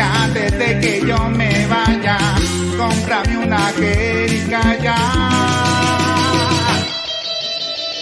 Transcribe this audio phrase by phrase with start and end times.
[0.00, 2.16] ya antes de que yo me vaya,
[2.78, 4.96] cómprame una jericaya.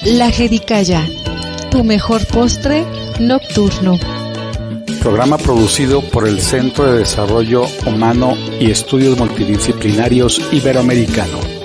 [0.05, 1.03] La jericaya,
[1.73, 2.85] tu mejor postre
[3.19, 3.99] nocturno.
[5.01, 11.58] Programa producido por el Centro de Desarrollo Humano y Estudios Multidisciplinarios Iberoamericano.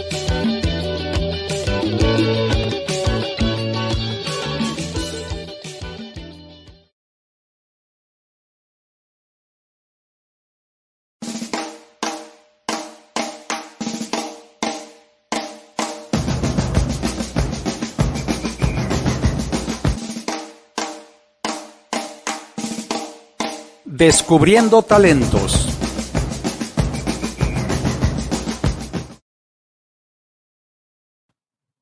[24.06, 25.70] Descubriendo talentos.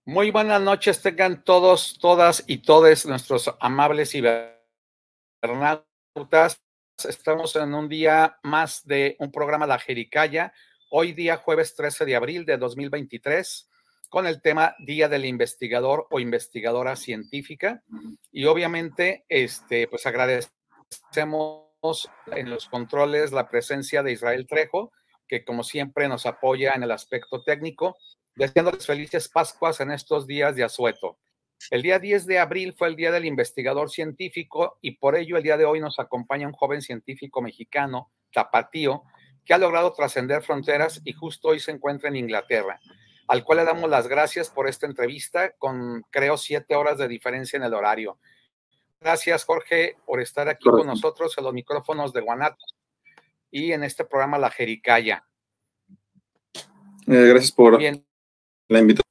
[0.06, 6.62] Muy buenas noches tengan todos, todas y todos nuestros amables cibernautas.
[7.10, 10.54] Estamos en un día más de un programa La Jericaya,
[10.92, 13.68] hoy día jueves 13 de abril de 2023,
[14.10, 17.82] con el tema Día del Investigador o Investigadora Científica.
[18.32, 21.71] Y obviamente, este, pues agradecemos
[22.28, 24.92] en los controles la presencia de Israel Trejo,
[25.28, 27.98] que como siempre nos apoya en el aspecto técnico,
[28.36, 31.18] deseándoles felices Pascuas en estos días de asueto.
[31.70, 35.44] El día 10 de abril fue el Día del Investigador Científico y por ello el
[35.44, 39.04] día de hoy nos acompaña un joven científico mexicano, Tapatío,
[39.46, 42.80] que ha logrado trascender fronteras y justo hoy se encuentra en Inglaterra,
[43.28, 47.58] al cual le damos las gracias por esta entrevista con, creo, siete horas de diferencia
[47.58, 48.20] en el horario.
[49.02, 52.78] Gracias, Jorge, por estar aquí con nosotros en los micrófonos de Guanatos
[53.50, 55.26] y en este programa La Jericaya.
[57.08, 59.02] Eh, gracias por la invitación.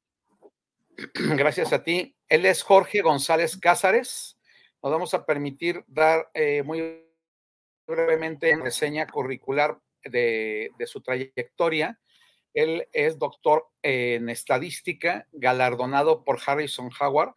[1.36, 2.14] Gracias a ti.
[2.28, 4.38] Él es Jorge González Cázares.
[4.80, 7.04] Nos vamos a permitir dar eh, muy
[7.86, 11.98] brevemente una reseña curricular de, de su trayectoria.
[12.54, 17.34] Él es doctor en estadística, galardonado por Harrison Howard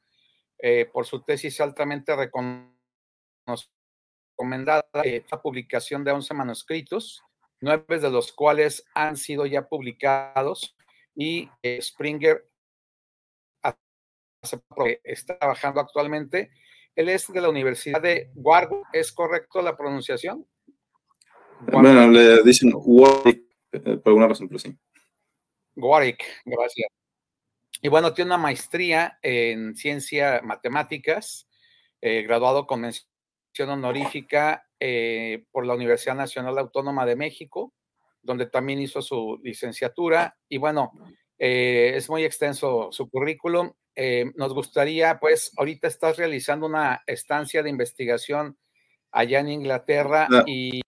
[0.65, 2.71] eh, por su tesis altamente recomendada,
[5.03, 7.21] eh, la publicación de 11 manuscritos,
[7.59, 10.73] nueve de los cuales han sido ya publicados
[11.15, 12.49] y eh, Springer
[15.03, 16.51] está trabajando actualmente.
[16.95, 20.47] Él es de la Universidad de Warwick, ¿es correcto la pronunciación?
[21.73, 24.73] Bueno, le dicen Warwick, por alguna razón, pero sí.
[25.75, 26.87] Warwick, gracias.
[27.83, 31.49] Y bueno, tiene una maestría en ciencia matemáticas,
[31.99, 37.73] eh, graduado con mención honorífica eh, por la Universidad Nacional Autónoma de México,
[38.21, 40.37] donde también hizo su licenciatura.
[40.47, 40.93] Y bueno,
[41.37, 43.73] eh, es muy extenso su currículum.
[44.35, 48.57] nos gustaría, pues, ahorita estás realizando una estancia de investigación
[49.11, 50.79] allá en Inglaterra y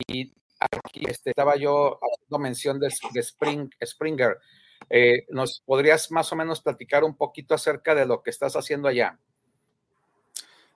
[0.61, 4.37] aquí este, estaba yo haciendo mención de, de Spring, Springer.
[4.89, 8.87] Eh, ¿Nos podrías más o menos platicar un poquito acerca de lo que estás haciendo
[8.87, 9.19] allá?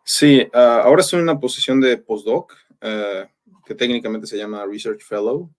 [0.03, 3.27] Sí, ah, ahora estoy en una posición de postdoc, eh,
[3.65, 5.49] que técnicamente se llama Research Fellow.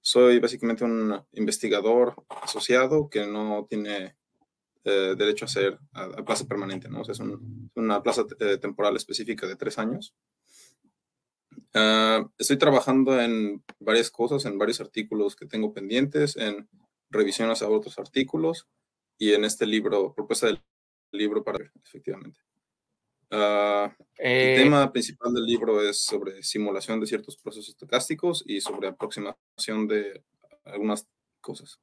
[0.00, 4.16] Soy básicamente un investigador asociado que no tiene
[4.84, 7.00] eh, derecho a ser a, plaza permanente, ¿no?
[7.00, 7.22] O sea, es
[7.74, 8.24] una plaza
[8.60, 10.14] temporal específica de tres años.
[11.74, 16.68] Ah, estoy trabajando en varias cosas, en varios artículos que tengo pendientes, en
[17.10, 18.68] revisiones a otros artículos
[19.18, 20.62] y en este libro, propuesta del
[21.12, 22.40] libro para efectivamente.
[23.30, 28.60] Ah, el eh, tema principal del libro es sobre simulación de ciertos procesos estocásticos y
[28.60, 30.22] sobre aproximación de
[30.64, 31.08] algunas
[31.40, 31.80] cosas.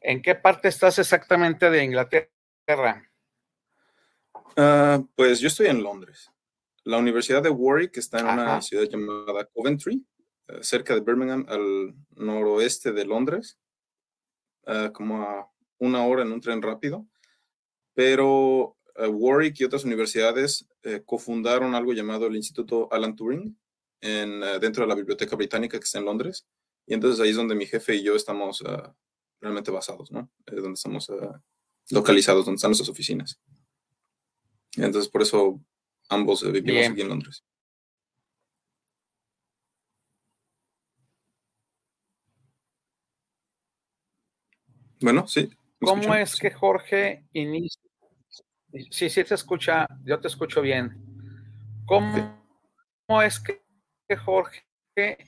[0.00, 3.08] ¿En qué parte estás exactamente de Inglaterra?
[4.56, 6.30] Ah, pues yo estoy en Londres.
[6.84, 10.04] La Universidad de Warwick está en una ciudad llamada Coventry
[10.60, 13.58] cerca de Birmingham, al noroeste de Londres,
[14.66, 17.06] eh, como a una hora en un tren rápido.
[17.94, 20.68] Pero eh, Warwick y otras universidades
[21.06, 23.56] cofundaron algo llamado el Instituto Alan Turing
[24.00, 26.44] en, dentro de la Biblioteca Británica que está en Londres.
[26.86, 28.64] Y entonces ahí es donde mi jefe y yo estamos
[29.40, 30.28] realmente basados, ¿no?
[30.44, 31.08] donde estamos
[31.90, 33.40] localizados, donde están nuestras oficinas.
[34.74, 35.60] entonces por eso
[36.08, 37.44] ambos vivimos aquí en Londres.
[45.02, 45.50] Bueno, sí.
[45.80, 47.80] ¿Cómo es que Jorge inicia?
[48.90, 50.96] Sí, sí, te escucha, yo te escucho bien.
[51.84, 53.60] ¿Cómo, es que
[54.16, 54.64] Jorge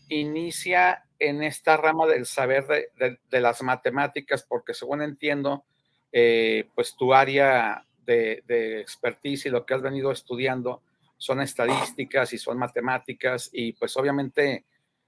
[0.09, 4.45] inicia en esta rama del saber de, las matemáticas?
[4.49, 5.65] Porque según entiendo,
[6.13, 10.83] eh, pues tu área de, de expertise y lo que has venido estudiando
[11.19, 14.65] son estadísticas y son matemáticas y pues obviamente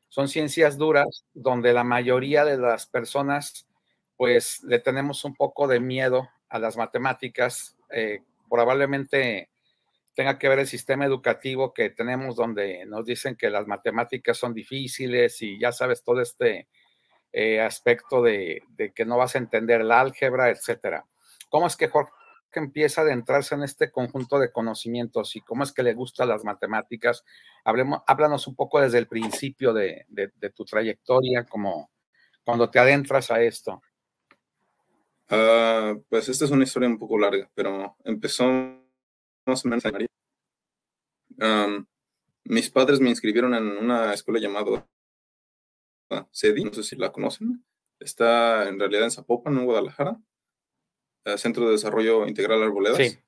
[0.09, 3.67] son ciencias duras donde la mayoría de las personas
[4.17, 7.77] pues le tenemos un poco de miedo a las matemáticas.
[7.91, 9.51] Eh, probablemente
[10.15, 14.55] tenga que ver el sistema educativo que tenemos donde nos dicen que las matemáticas son
[14.55, 16.69] difíciles y ya sabes todo este
[17.33, 18.63] eh, aspecto de,
[18.95, 21.05] que no vas a entender el álgebra, etcétera.
[21.51, 22.13] ¿Cómo es que Jorge
[22.55, 26.45] empieza a adentrarse en este conjunto de conocimientos y cómo es que le gustan las
[26.45, 27.23] matemáticas?
[27.63, 30.07] Hablemos, háblanos un poco desde el principio de,
[30.55, 31.91] tu trayectoria, como
[32.43, 33.83] cuando te adentras a esto.
[35.29, 38.45] Ah, pues esta es una historia un poco larga, pero empezó
[39.45, 39.85] más o menos
[42.45, 44.87] mis padres me inscribieron en una escuela llamada
[46.33, 47.65] CEDI, no sé si la conocen.
[47.99, 50.21] Está en realidad en Zapopan, en Guadalajara.
[51.25, 52.99] Eh, Centro de Desarrollo Integral Arboledas.
[52.99, 53.19] Sí.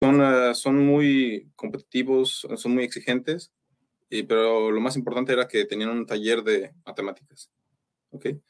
[0.00, 3.52] Son, eh, son muy competitivos, son muy exigentes,
[4.08, 7.50] y, pero lo más importante era que tenían un taller de matemáticas.
[8.10, 8.40] ¿okay?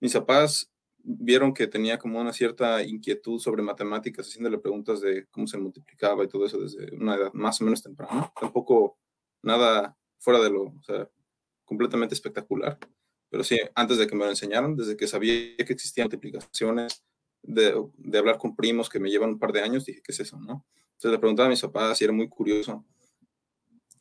[0.00, 0.70] Mis papás
[1.10, 6.22] vieron que tenía como una cierta inquietud sobre matemáticas, haciéndole preguntas de cómo se multiplicaba
[6.22, 8.30] y todo eso desde una edad más o menos temprana.
[8.38, 8.98] Tampoco
[9.42, 11.08] nada fuera de lo, o sea,
[11.64, 12.78] completamente espectacular.
[13.30, 17.04] Pero sí, antes de que me lo enseñaran, desde que sabía que existían multiplicaciones,
[17.42, 20.20] de, de, hablar con primos que me llevan un par de años, dije, ¿qué es
[20.20, 20.38] eso?
[20.38, 20.66] ¿no?
[20.74, 22.84] Entonces le preguntaba a mis papás y era muy curioso.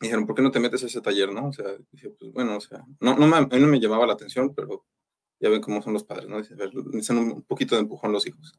[0.02, 1.32] dijeron, ¿por qué no te metes a ese taller?
[1.32, 1.48] ¿no?
[1.48, 4.54] O sea, dije, pues bueno, o sea, no, no me, no me llamaba la atención,
[4.54, 4.86] pero
[5.40, 6.38] ya ven cómo son los padres, ¿no?
[6.38, 8.58] Necesitan un poquito de empujón los hijos.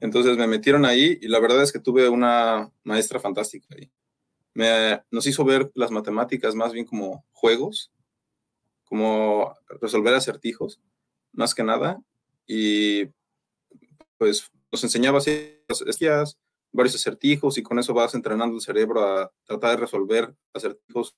[0.00, 3.90] Entonces me metieron ahí y la verdad es que tuve una maestra fantástica ahí.
[4.54, 7.92] Me, nos hizo ver las matemáticas más bien como juegos,
[8.84, 10.80] como resolver acertijos,
[11.32, 12.00] más que nada.
[12.46, 13.06] Y
[14.16, 15.58] pues nos enseñaba así
[16.72, 21.16] varios acertijos y con eso vas entrenando el cerebro a tratar de resolver acertijos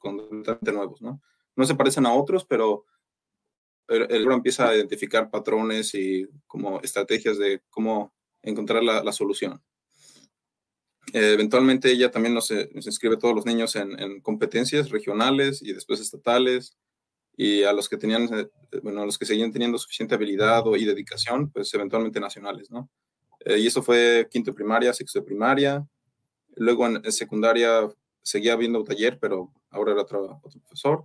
[0.00, 1.20] completamente nuevos, ¿no?
[1.54, 2.84] No se parecen a otros, pero
[3.88, 8.12] el libro empieza a identificar patrones y como estrategias de cómo
[8.42, 9.62] encontrar la, solución.
[11.12, 15.72] Eh, eventualmente ella también nos, eh, nos, inscribe todos los niños en, competencias regionales y
[15.72, 16.76] después estatales
[17.36, 18.48] y a los que tenían, eh,
[18.82, 22.90] bueno, a los que seguían teniendo suficiente habilidad y dedicación, pues eventualmente nacionales, ¿no?
[23.44, 25.86] y eso fue quinto primaria, sexto de primaria.
[26.56, 27.88] Luego en, secundaria
[28.20, 31.04] seguía viendo taller, pero ahora era otro, otro profesor.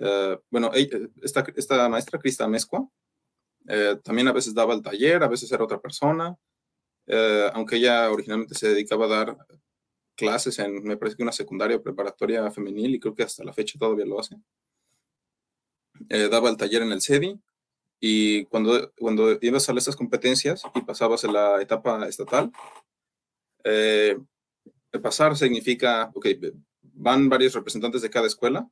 [0.00, 0.70] Eh, bueno,
[1.22, 2.86] esta, esta maestra, Crista Mezcua,
[3.68, 6.36] eh, también a veces daba el taller, a veces era otra persona,
[7.06, 9.36] eh, aunque ella originalmente se dedicaba a dar
[10.14, 13.52] clases en, me parece que una secundaria o preparatoria femenil, y creo que hasta la
[13.52, 14.36] fecha todavía lo hace.
[16.30, 17.40] daba el taller en el CEDI,
[17.98, 22.52] y cuando, cuando ibas a esas competencias y pasabas en la etapa estatal,
[25.02, 26.26] pasar significa, ok,
[26.82, 28.68] van varios representantes de cada escuela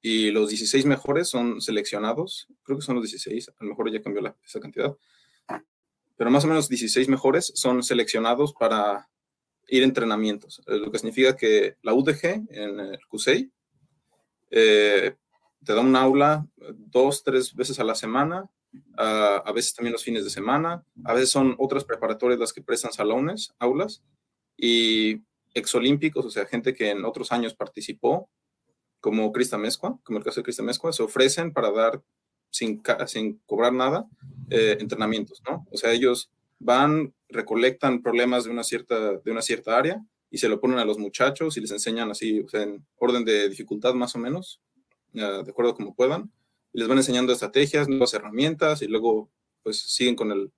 [0.00, 4.02] y los 16 mejores son seleccionados, creo que son los 16, a lo mejor ya
[4.02, 4.96] cambió la, esa cantidad,
[6.16, 9.08] pero más o menos 16 mejores son seleccionados para
[9.68, 13.50] ir a entrenamientos, eh, lo que significa que la UDG en el CUSEI
[14.50, 15.16] eh,
[15.64, 18.48] te da un aula dos, tres veces a la semana,
[18.96, 22.92] a veces también los fines de semana, a veces son otras preparatorias las que prestan
[22.92, 24.02] salones, aulas,
[24.56, 25.22] y
[25.54, 28.30] exolímpicos, o sea, gente que en otros años participó,
[29.06, 32.02] como Crista Mezcua, como el caso de Crista Mezcua, se ofrecen para dar
[32.50, 34.04] sin, sin cobrar nada
[34.50, 35.64] eh, entrenamientos, ¿no?
[35.70, 40.48] O sea, ellos van, recolectan problemas de una cierta, de una cierta área y se
[40.48, 43.94] lo ponen a los muchachos y les enseñan así, o sea, en orden de dificultad
[43.94, 44.60] más o menos,
[45.12, 46.32] de acuerdo como puedan,
[46.72, 49.30] y les van enseñando estrategias, nuevas herramientas y luego
[49.62, 50.50] pues siguen con, el,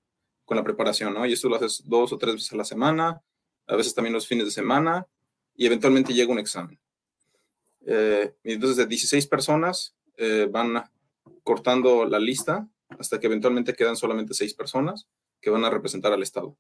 [0.47, 1.27] con la preparación, ¿no?
[1.27, 3.21] Y esto lo haces dos o tres veces a la semana,
[3.67, 5.07] a veces también los fines de semana
[5.55, 6.81] y eventualmente llega un examen.
[7.87, 10.83] Eh, entonces, de 16 personas eh, van
[11.43, 12.69] cortando la lista
[12.99, 15.07] hasta que eventualmente quedan solamente 6 personas
[15.41, 16.57] que van a representar al Estado.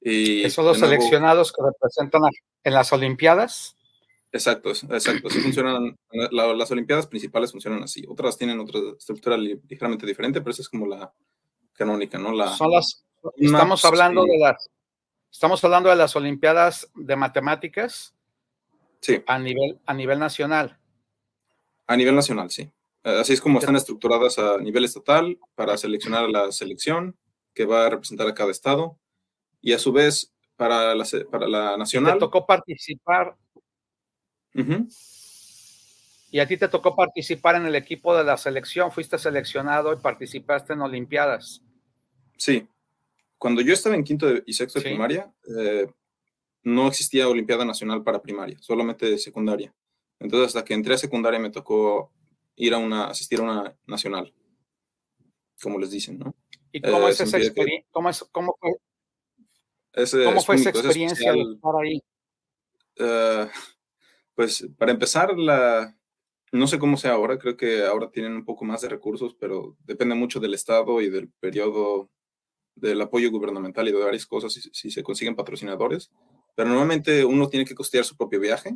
[0.00, 2.22] Y son los seleccionados que representan
[2.64, 3.76] en las Olimpiadas.
[4.30, 5.28] Exacto, exacto.
[5.30, 5.96] funcionan,
[6.30, 8.04] las Olimpiadas principales funcionan así.
[8.08, 11.12] Otras tienen otra estructura ligeramente diferente, pero esa es como la
[11.72, 12.32] canónica, ¿no?
[12.32, 13.04] La, son las,
[13.36, 14.68] estamos hablando de las,
[15.30, 18.14] estamos hablando de las Olimpiadas de Matemáticas
[19.00, 19.22] Sí.
[19.26, 20.78] A nivel, a nivel nacional.
[21.86, 22.70] A nivel nacional, sí.
[23.02, 27.16] Así es como están estructuradas a nivel estatal para seleccionar a la selección
[27.54, 28.98] que va a representar a cada estado
[29.60, 32.14] y a su vez para la, para la nacional.
[32.14, 33.36] te tocó participar.
[36.30, 39.96] Y a ti te tocó participar en el equipo de la selección, fuiste seleccionado y
[39.96, 41.62] participaste en Olimpiadas.
[42.36, 42.68] Sí.
[43.38, 45.86] Cuando yo estaba en quinto y sexto de primaria, eh,
[46.62, 49.74] no existía Olimpiada Nacional para primaria, solamente de secundaria.
[50.20, 52.12] Entonces, hasta que entré a secundaria me tocó
[52.56, 54.34] ir a una, asistir a una nacional,
[55.62, 56.34] como les dicen, ¿no?
[56.72, 57.88] ¿Y cómo eh, es esa experiencia?
[57.90, 62.02] ¿Cómo, cómo, fue, ¿Cómo fue esa experiencia de estar ahí?
[63.00, 63.48] Uh,
[64.34, 65.96] pues para empezar, la,
[66.52, 69.76] no sé cómo sea ahora, creo que ahora tienen un poco más de recursos, pero
[69.84, 72.10] depende mucho del estado y del periodo
[72.74, 76.10] del apoyo gubernamental y de varias cosas si, si se consiguen patrocinadores.
[76.58, 78.74] Pero normalmente uno tiene que costear su propio viaje.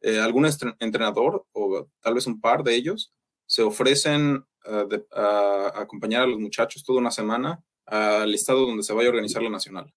[0.00, 0.46] Eh, algún
[0.80, 3.12] entrenador o tal vez un par de ellos
[3.44, 8.94] se ofrecen uh, a acompañar a los muchachos toda una semana al estado donde se
[8.94, 9.92] vaya a organizar la nacional.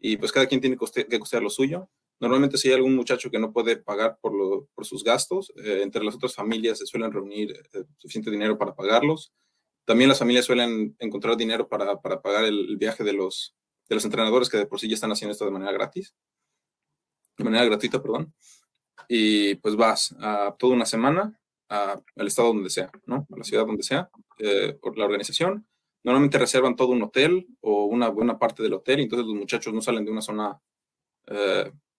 [0.00, 1.88] Y pues cada quien tiene que costear lo suyo.
[2.18, 5.82] Normalmente si hay algún muchacho que no puede pagar por, lo, por sus gastos, eh,
[5.84, 9.32] entre las otras familias se suelen reunir eh, suficiente dinero para pagarlos.
[9.84, 13.54] También las familias suelen encontrar dinero para, para pagar el, viaje de los,
[13.88, 16.14] de los entrenadores que de por sí ya están haciendo esto de manera gratis,
[17.36, 18.34] de manera gratuita, perdón.
[19.08, 23.26] Y pues vas a toda una semana al estado donde sea, ¿no?
[23.32, 25.66] A la ciudad donde sea, eh, por la organización.
[26.04, 29.74] Normalmente reservan todo un hotel o una buena parte del hotel, y entonces los muchachos
[29.74, 30.60] no salen de una zona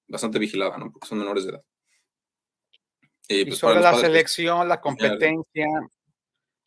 [0.08, 0.92] bastante vigilada, ¿no?
[0.92, 1.64] Porque son menores de edad.
[3.28, 5.68] Y, pues, sobre la selección, la competencia,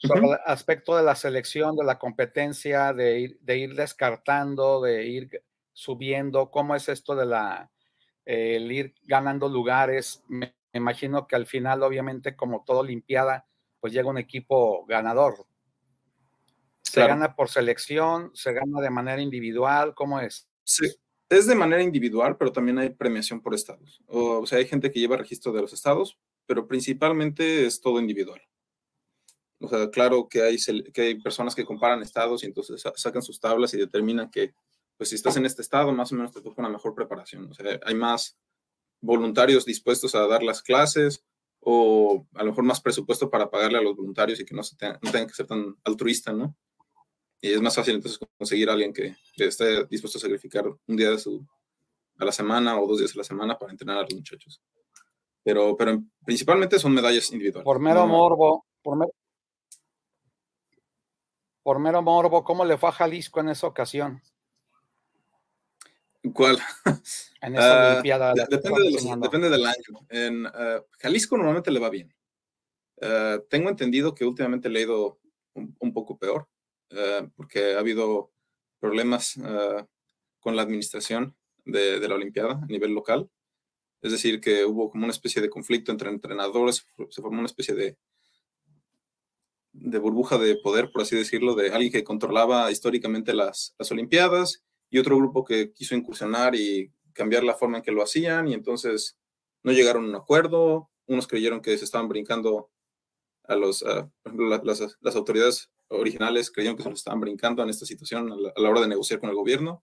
[0.03, 5.07] sobre el aspecto de la selección, de la competencia, de ir, de ir descartando, de
[5.07, 5.43] ir
[5.73, 7.71] subiendo, ¿cómo es esto de la,
[8.25, 10.23] el ir ganando lugares?
[10.29, 13.47] Me, imagino que al final, obviamente, como todo Olimpiada,
[13.81, 15.47] pues llega un equipo ganador.
[16.83, 18.31] ¿Se gana por selección?
[18.35, 19.95] ¿Se gana de manera individual?
[19.95, 20.49] ¿Cómo es?
[20.65, 20.87] Sí,
[21.29, 24.03] es de manera individual, pero también hay premiación por estados.
[24.07, 28.43] O, sea, hay gente que lleva registro de los estados, pero principalmente es todo individual.
[29.63, 30.57] O sea, claro que hay,
[30.93, 34.55] que hay personas que comparan estados y entonces sacan sus tablas y determinan que,
[34.97, 37.51] pues si estás en este estado, más o menos te toca una mejor preparación.
[37.51, 38.37] O sea, hay más
[39.01, 41.25] voluntarios dispuestos a dar las clases
[41.61, 44.77] o a lo mejor más presupuesto para pagarle a los voluntarios y que no, se
[44.81, 46.57] no tengan que ser tan altruistas, ¿no?
[47.41, 51.11] Y es más fácil entonces conseguir a alguien que, esté dispuesto a sacrificar un día
[51.11, 51.45] de su,
[52.19, 54.61] a la semana o dos días a la semana para entrenar a los muchachos.
[55.43, 57.65] Pero, pero principalmente son medallas individuales.
[57.65, 59.13] Por mero morbo, por,
[61.63, 64.23] por mero morbo, ¿cómo le fue a Jalisco en esa ocasión?
[66.33, 66.59] ¿Cuál?
[67.43, 68.35] En esa ah, Olimpiada.
[68.35, 70.07] depende, del año.
[70.09, 72.15] En ah, Jalisco normalmente le va bien.
[73.01, 75.19] Ah, tengo entendido que últimamente le ha ido
[75.55, 76.47] un poco peor.
[76.95, 78.31] Eh, porque ha habido
[78.79, 79.39] problemas
[80.41, 83.31] con la administración de, de, la Olimpiada a nivel local.
[84.03, 87.75] Es decir, que hubo como una especie de conflicto entre entrenadores, se formó una especie
[87.75, 87.97] de,
[89.73, 94.63] de burbuja de poder, por así decirlo, de alguien que controlaba históricamente las, las Olimpiadas
[94.91, 98.55] y otro grupo que quiso incursionar y cambiar la forma en que lo hacían y
[98.55, 99.17] entonces
[99.63, 100.91] no llegaron a un acuerdo.
[101.07, 102.71] Unos creyeron que se estaban brincando
[103.45, 103.85] a los,
[104.25, 108.71] las, las, autoridades originales creyeron que se lo estaban brincando en esta situación a la,
[108.71, 109.83] hora de negociar con el gobierno.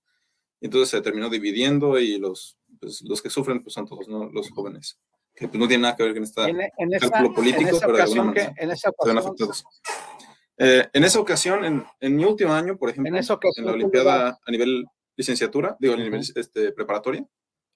[0.62, 4.30] Entonces se terminó dividiendo y los, pues, los que sufren pues, son todos ¿no?
[4.30, 5.00] los jóvenes,
[5.40, 8.54] que pues, no tienen nada que ver con este cálculo político, pero de alguna manera
[8.58, 9.54] en esa ocasión,
[10.58, 14.52] eh, en esa ocasión, en, en, mi último año, por ejemplo, en, la Olimpiada a
[14.52, 17.26] nivel licenciatura, digo, a nivel este, preparatoria,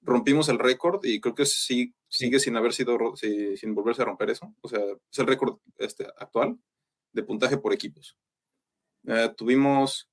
[0.01, 4.29] rompimos el récord y creo que sí sigue sin haber sido, sin volverse a romper
[4.29, 4.53] eso.
[4.59, 6.57] O sea, es el récord este, actual
[7.13, 8.17] de puntaje por equipos.
[9.07, 10.09] Eh, tuvimos,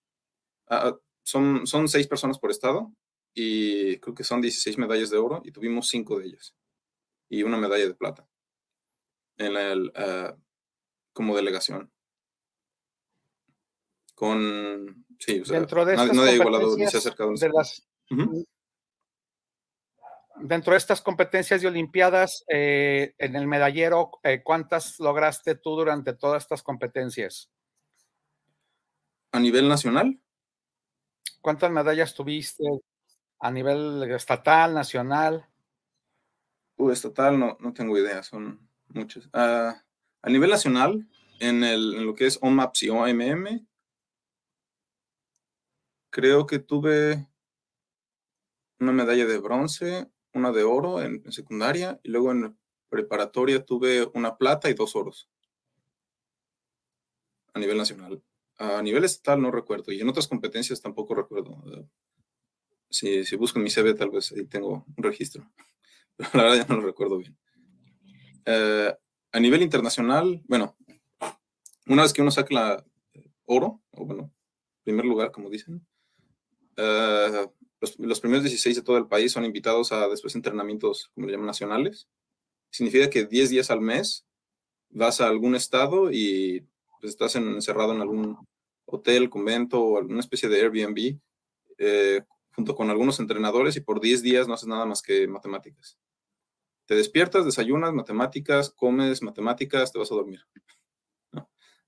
[0.69, 2.93] ah, son, son seis personas por estado
[3.35, 6.55] y creo que son 16 medallas de oro y tuvimos cinco de ellas
[7.31, 8.29] y una medalla de plata
[9.39, 10.37] en el, ah,
[11.15, 11.91] como delegación.
[14.15, 17.33] Con, sí, o sea, Dentro de nadie, nadie igualado ni se ha acercado.
[17.33, 17.89] De las,
[20.43, 26.15] Dentro de estas competencias de Olimpiadas, eh, en el medallero, eh, ¿cuántas lograste tú durante
[26.15, 27.51] todas estas competencias?
[29.33, 30.19] ¿A nivel nacional?
[31.41, 32.65] ¿Cuántas medallas tuviste
[33.39, 35.50] a nivel estatal, nacional?
[36.81, 39.29] Uh, estatal no, no tengo idea, son muchas.
[39.35, 39.85] Ah,
[40.23, 41.07] a nivel nacional,
[41.39, 43.67] en, el, en lo que es OMAPS y OMM,
[46.09, 47.29] creo que tuve
[48.79, 52.59] una medalla de bronce, una de oro en, secundaria y luego en
[52.89, 55.29] preparatoria tuve una plata y dos oros
[57.53, 58.23] a nivel nacional.
[58.57, 61.63] A nivel estatal no recuerdo y en otras competencias tampoco recuerdo.
[62.89, 65.47] Si, si busco en mi CV tal vez ahí tengo un registro,
[66.35, 67.37] la verdad ya no lo recuerdo bien.
[68.45, 68.95] Eh,
[69.33, 70.77] a nivel internacional, bueno,
[71.87, 72.85] una vez que uno saca la
[73.47, 74.33] oro, o bueno,
[74.85, 75.87] primer lugar, como dicen,
[77.81, 81.33] los, los, primeros 16 de todo el país son invitados a después entrenamientos, como le
[81.33, 82.09] llaman, nacionales.
[82.71, 84.27] significa que 10 días al mes
[84.91, 86.67] vas a algún estado y
[87.01, 88.37] pues, estás encerrado en algún
[88.87, 91.19] hotel, convento o alguna especie de Airbnb
[91.79, 92.23] eh,
[92.55, 95.99] junto con algunos entrenadores y por 10 días no haces nada más que matemáticas.
[96.91, 100.45] Te despiertas, desayunas, matemáticas, comes matemáticas, te vas a dormir.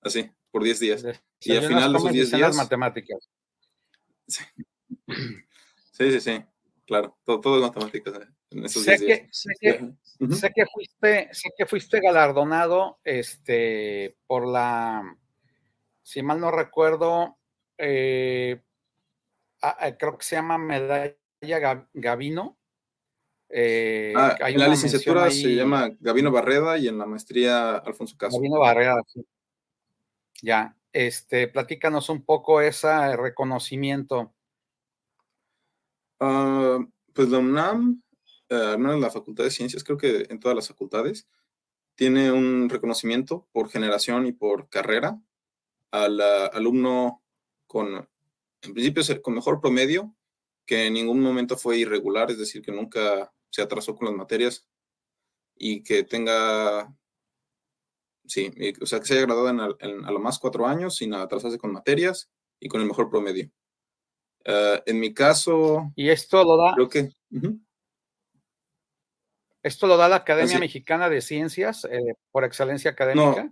[0.01, 1.05] Así, por 10 días.
[1.41, 2.57] y al final de esos 10 días...
[2.57, 3.29] matemáticas.
[4.29, 4.45] Sí.
[5.91, 6.45] sí, sí,
[6.87, 7.19] claro.
[7.25, 8.15] Todo, todo es matemáticas.
[8.15, 9.19] Eh, en esos sé, 10 días.
[9.19, 15.03] Que, sé, que, sé, que, fuiste, sé que fuiste galardonado este, por la,
[16.01, 17.41] si mal no recuerdo,
[17.77, 18.63] eh,
[19.99, 22.62] creo que se llama Medalla Gavino.
[23.55, 28.39] Eh, ah, en la licenciatura se llama Gavino Barreda y en la maestría Alfonso Caso.
[28.39, 29.23] Gavino Barreda, sí.
[30.41, 34.33] Ya, este, platícanos un poco ese reconocimiento.
[36.19, 36.79] Ah,
[37.13, 38.03] pues la UNAM,
[38.49, 41.29] eh, al menos la Facultad de Ciencias, creo que en todas las facultades,
[41.95, 45.21] tiene un reconocimiento por generación y por carrera
[45.91, 47.23] al alumno
[47.67, 48.09] con
[48.63, 50.15] en principio con mejor promedio,
[50.65, 54.67] que en ningún momento fue irregular, es decir, que nunca se atrasó con las materias
[55.57, 56.93] y que tenga,
[58.27, 61.59] sí, o sea, que se haya graduado en, a lo más cuatro años sin atrasarse
[61.59, 63.51] con materias y con el mejor promedio.
[64.45, 65.93] Eh, en mi caso...
[65.95, 66.75] Y esto lo da...
[66.75, 67.11] Creo que...
[69.63, 73.45] ¿Esto lo da la Academia Mexicana de Ciencias eh, por excelencia académica?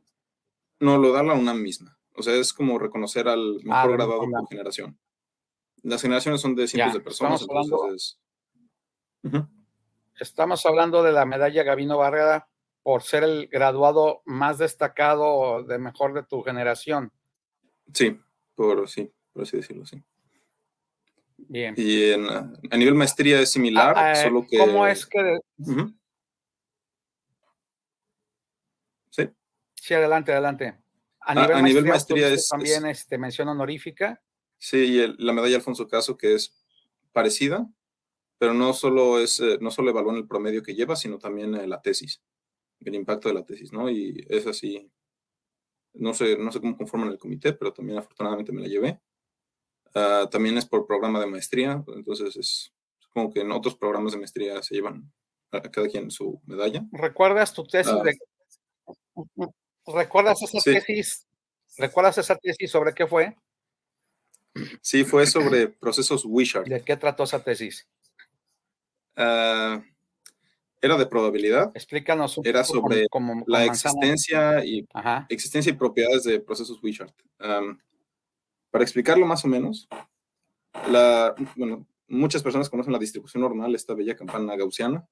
[0.80, 1.96] No, no, lo da la UNAM misma.
[2.16, 4.98] O sea, es como reconocer al ah, mejor graduado por generación.
[5.82, 7.70] Las generaciones son de cientos de personas, estamos
[9.22, 9.59] hablando,
[10.20, 12.46] Estamos hablando de la medalla Gavino Barrera
[12.82, 17.10] por ser el graduado más destacado de mejor de tu generación.
[17.94, 18.20] Sí,
[18.54, 20.02] por sí, por así decirlo, sí.
[21.38, 21.74] Bien.
[21.76, 24.58] Y a nivel maestría es similar, ah, eh, solo que.
[24.58, 25.38] ¿Cómo es que.?
[29.08, 29.30] Sí.
[29.74, 30.78] Sí, adelante, adelante.
[31.20, 34.20] A nivel, maestría, es también este, mención honorífica.
[34.58, 36.54] Sí, y la medalla Alfonso Caso, que es
[37.12, 37.66] parecida,
[38.40, 41.66] pero no solo, es, eh, no solo evalúan el promedio que lleva, sino también eh,
[41.66, 42.22] la tesis,
[42.80, 43.90] el impacto de la tesis, ¿no?
[43.90, 44.90] Y es así,
[45.92, 48.98] no sé, no sé cómo conforman el comité, pero también afortunadamente me la llevé.
[49.94, 52.72] Ah, también es por programa de maestría, entonces es
[53.12, 55.12] como que en otros programas de maestría se llevan
[55.50, 56.82] a cada quien su medalla.
[56.92, 58.02] ¿Recuerdas tu tesis ah.
[58.02, 58.18] de
[59.86, 61.26] ¿Recuerdas esa tesis?
[61.76, 63.36] ¿Recuerdas esa tesis sobre qué fue?
[64.80, 66.66] Sí, fue sobre procesos Wishart.
[66.66, 67.86] ¿De qué trató esa tesis?
[69.16, 69.82] Ah,
[70.80, 71.70] era de probabilidad.
[71.74, 73.06] Explícanos un Era sobre
[73.46, 74.86] la existencia y,
[75.28, 77.14] existencia y propiedades de procesos Wishart.
[77.38, 79.88] para explicarlo más o menos,
[80.88, 85.06] la, bueno, muchas personas conocen la distribución normal, esta bella campana gaussiana.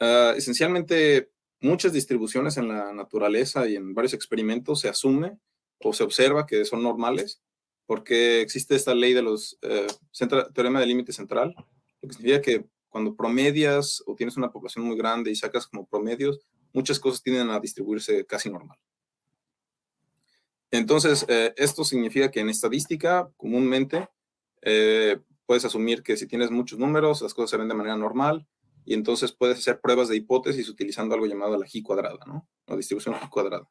[0.00, 5.38] Ah, esencialmente, muchas distribuciones en la naturaleza y en varios experimentos se asume
[5.80, 7.42] o se observa que son normales
[7.86, 9.86] porque existe esta ley de los eh,
[10.52, 11.54] teorema del límite central,
[12.00, 15.86] lo que significa que cuando promedias o tienes una población muy grande y sacas como
[15.86, 16.40] promedios,
[16.72, 18.78] muchas cosas tienden a distribuirse casi normal.
[20.70, 24.08] Entonces, eh, esto significa que en estadística, comúnmente,
[24.62, 28.46] eh, puedes asumir que si tienes muchos números, las cosas se ven de manera normal,
[28.84, 32.48] y entonces puedes hacer pruebas de hipótesis utilizando algo llamado la G cuadrada, ¿no?
[32.66, 33.68] La distribución G cuadrada.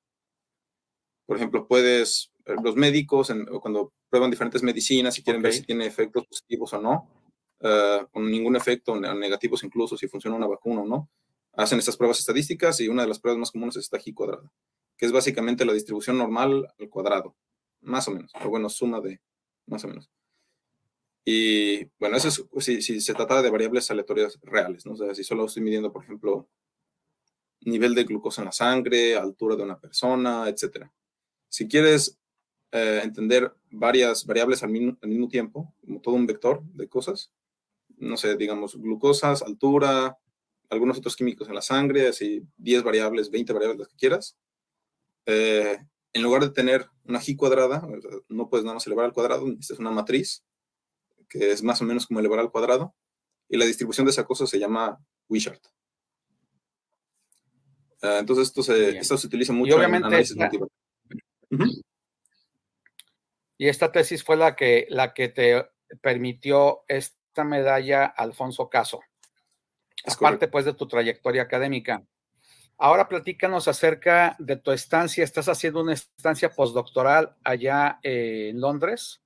[1.26, 5.86] Por ejemplo, puedes, eh, los médicos, cuando prueban diferentes medicinas y quieren ver si tiene
[5.86, 7.10] efectos positivos o no,
[7.62, 11.10] uh, con ningún efecto, negativos incluso, si funciona una vacuna o no,
[11.54, 14.52] hacen estas pruebas estadísticas y una de las pruebas más comunes es esta G cuadrada,
[14.96, 17.36] que es básicamente la distribución normal al cuadrado,
[17.82, 19.22] más o menos, o bueno, suma de
[19.65, 20.10] más o menos.
[21.26, 24.93] Y bueno, eso es si, se trata de variables aleatorias reales, ¿no?
[24.93, 26.48] O si solo estoy midiendo, por ejemplo,
[27.62, 30.88] nivel de glucosa en la sangre, altura de una persona, etc.
[31.50, 32.17] Si quieres
[32.72, 37.30] eh, entender varias variables al al mismo, tiempo, como todo un vector de cosas,
[37.98, 40.18] no sé, digamos, glucosas, altura,
[40.70, 44.38] algunos otros químicos en la sangre, así 10 variables, 20 variables, las que quieras,
[45.26, 45.78] eh,
[46.14, 47.88] en lugar de tener una G cuadrada,
[48.30, 50.44] no puedes nada más elevar al cuadrado, necesitas una matriz
[51.30, 52.96] que es más o menos como elevar al cuadrado,
[53.50, 55.62] y la distribución de esa cosa se llama Wishart.
[58.02, 60.38] Ah, entonces esto se, esto se utiliza mucho en análisis
[63.58, 65.66] Y esta tesis fue la que, la que te
[66.02, 66.84] permitió
[67.38, 69.02] esta medalla Alfonso Caso.
[70.04, 72.04] Es parte pues de tu trayectoria académica.
[72.80, 75.23] Ahora platícanos acerca de tu estancia.
[75.23, 79.21] ¿Estás haciendo una estancia postdoctoral allá en Londres?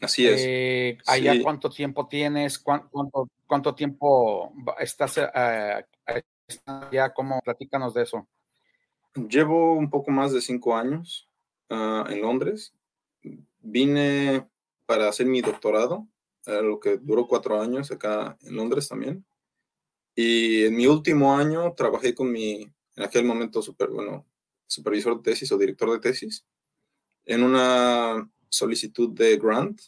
[0.00, 0.42] Así es.
[0.44, 2.58] Eh, ¿Allá cuánto tiempo tienes?
[2.58, 5.84] ¿Cuánto, cuánto tiempo estás eh,
[6.90, 7.14] ya?
[7.14, 7.40] ¿Cómo?
[7.40, 8.26] Platícanos de eso.
[9.14, 11.28] Llevo un poco más de cinco años
[11.70, 12.74] ah, en Londres.
[13.64, 14.46] Vine
[14.86, 16.06] para hacer mi doctorado,
[16.46, 19.24] lo que duró cuatro años acá en Londres también.
[20.14, 22.62] Y en mi último año trabajé con mi,
[22.96, 24.26] en aquel momento, super, bueno,
[24.66, 26.46] supervisor de tesis o director de tesis,
[27.24, 29.80] en una solicitud de grant,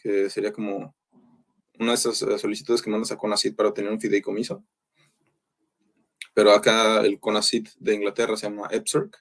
[0.00, 0.94] que sería como
[1.78, 4.64] una de esas eh, solicitudes que mandas a CONACYT para obtener un fideicomiso.
[6.32, 9.16] Pero acá el CONACYT de Inglaterra se llama EPSERC.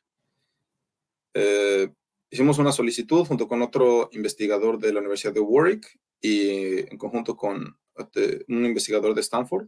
[1.33, 1.91] Eh,
[2.33, 7.37] hicimos una solicitud junto con otro investigador de la Universidad de Warwick y en conjunto
[7.37, 9.67] con este, un investigador de Stanford.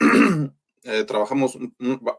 [0.88, 1.58] Eh, trabajamos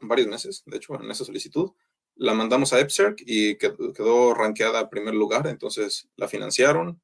[0.02, 1.72] varios meses, de hecho, en esa solicitud.
[2.16, 7.02] La mandamos a EPSERC y quedó, quedó rankeada a primer lugar, entonces la financiaron,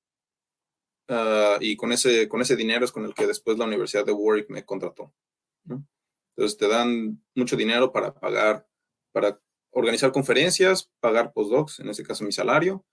[1.08, 4.14] Ah, y con ese, con ese dinero es con el que después la Universidad de
[4.14, 5.14] Warwick me contrató.
[6.36, 8.68] Entonces te dan mucho dinero para pagar,
[9.12, 9.40] para
[9.74, 12.86] organizar conferencias, pagar postdocs, en ese caso mi salario,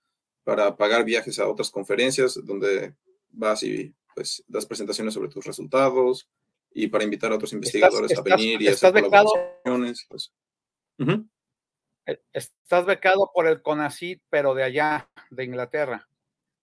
[0.43, 2.95] para pagar viajes a otras conferencias donde
[3.29, 6.27] vas y pues das presentaciones sobre tus resultados
[6.73, 10.05] y para invitar a otros investigadores a venir y hacer colaboraciones.
[10.09, 10.33] Pues.
[12.05, 16.07] E, estás becado por el CONACYT, pero de allá, de Inglaterra.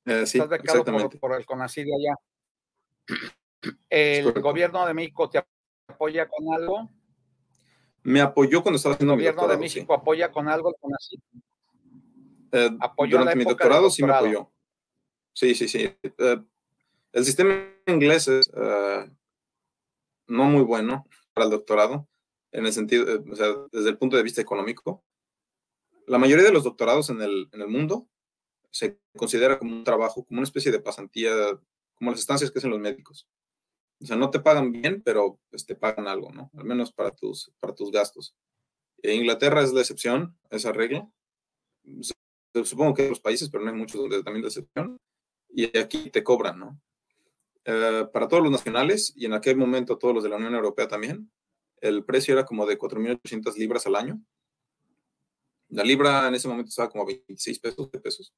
[0.05, 0.85] Eh, Estás becado
[1.21, 2.15] por, el CONACYT allá.
[3.89, 5.45] ¿El gobierno de México te
[5.89, 6.91] apoya con algo?
[8.03, 9.53] Me apoyó cuando estaba haciendo mi doctorado.
[9.53, 11.21] ¿El gobierno de México apoya con algo el CONACYT?
[12.53, 12.71] Eh,
[13.11, 14.51] durante mi doctorado sí me apoyó.
[15.33, 15.91] Sí, sí, sí.
[16.03, 16.43] Eh,
[17.13, 17.55] el sistema
[17.87, 19.11] inglés es eh,
[20.27, 22.09] no muy bueno para el doctorado,
[22.53, 25.05] en el sentido, o sea, desde el punto de vista económico.
[26.07, 28.09] La mayoría de los doctorados en el, en el mundo
[28.71, 31.33] se considera como un trabajo, como una especie de pasantía,
[31.95, 33.29] como las estancias que hacen los médicos.
[34.01, 36.51] O sea, no te pagan bien, pero pues, te pagan algo, ¿no?
[36.57, 38.35] Al menos para tus, para tus gastos.
[39.03, 41.09] En Inglaterra es la excepción, esa regla.
[42.65, 45.01] Supongo que en otros países, pero no hay muchos donde también la excepción.
[45.51, 46.81] Y aquí te cobran, ¿no?
[47.65, 50.89] Eh, para todos los nacionales y en aquel momento todos los de la Unión Europea
[50.89, 51.31] también,
[51.81, 54.21] el precio era como de 4.800 libras al año.
[55.69, 58.33] La libra en ese momento estaba como a 26 pesos de pesos.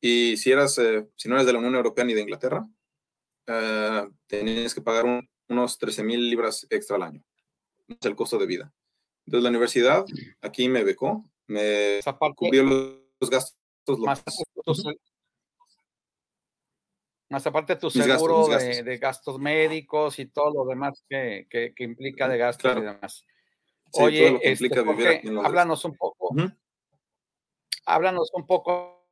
[0.00, 2.68] Y si, eras, eh, si no eres de la Unión Europea ni de Inglaterra,
[3.46, 5.04] eh, tenías que pagar
[5.48, 7.22] unos 13 mil libras extra al año.
[7.88, 8.72] Es el costo de vida.
[9.26, 10.04] Entonces la universidad
[10.42, 12.00] aquí me becó, me
[12.36, 13.98] cubrió los, gastos.
[13.98, 14.22] Más,
[17.30, 22.38] más aparte tu seguro De, gastos médicos y todo lo demás que, que, implica de
[22.38, 23.24] gastos y demás.
[23.92, 24.68] Oye, este,
[25.42, 26.34] háblanos un poco.
[27.86, 29.08] Háblanos un poco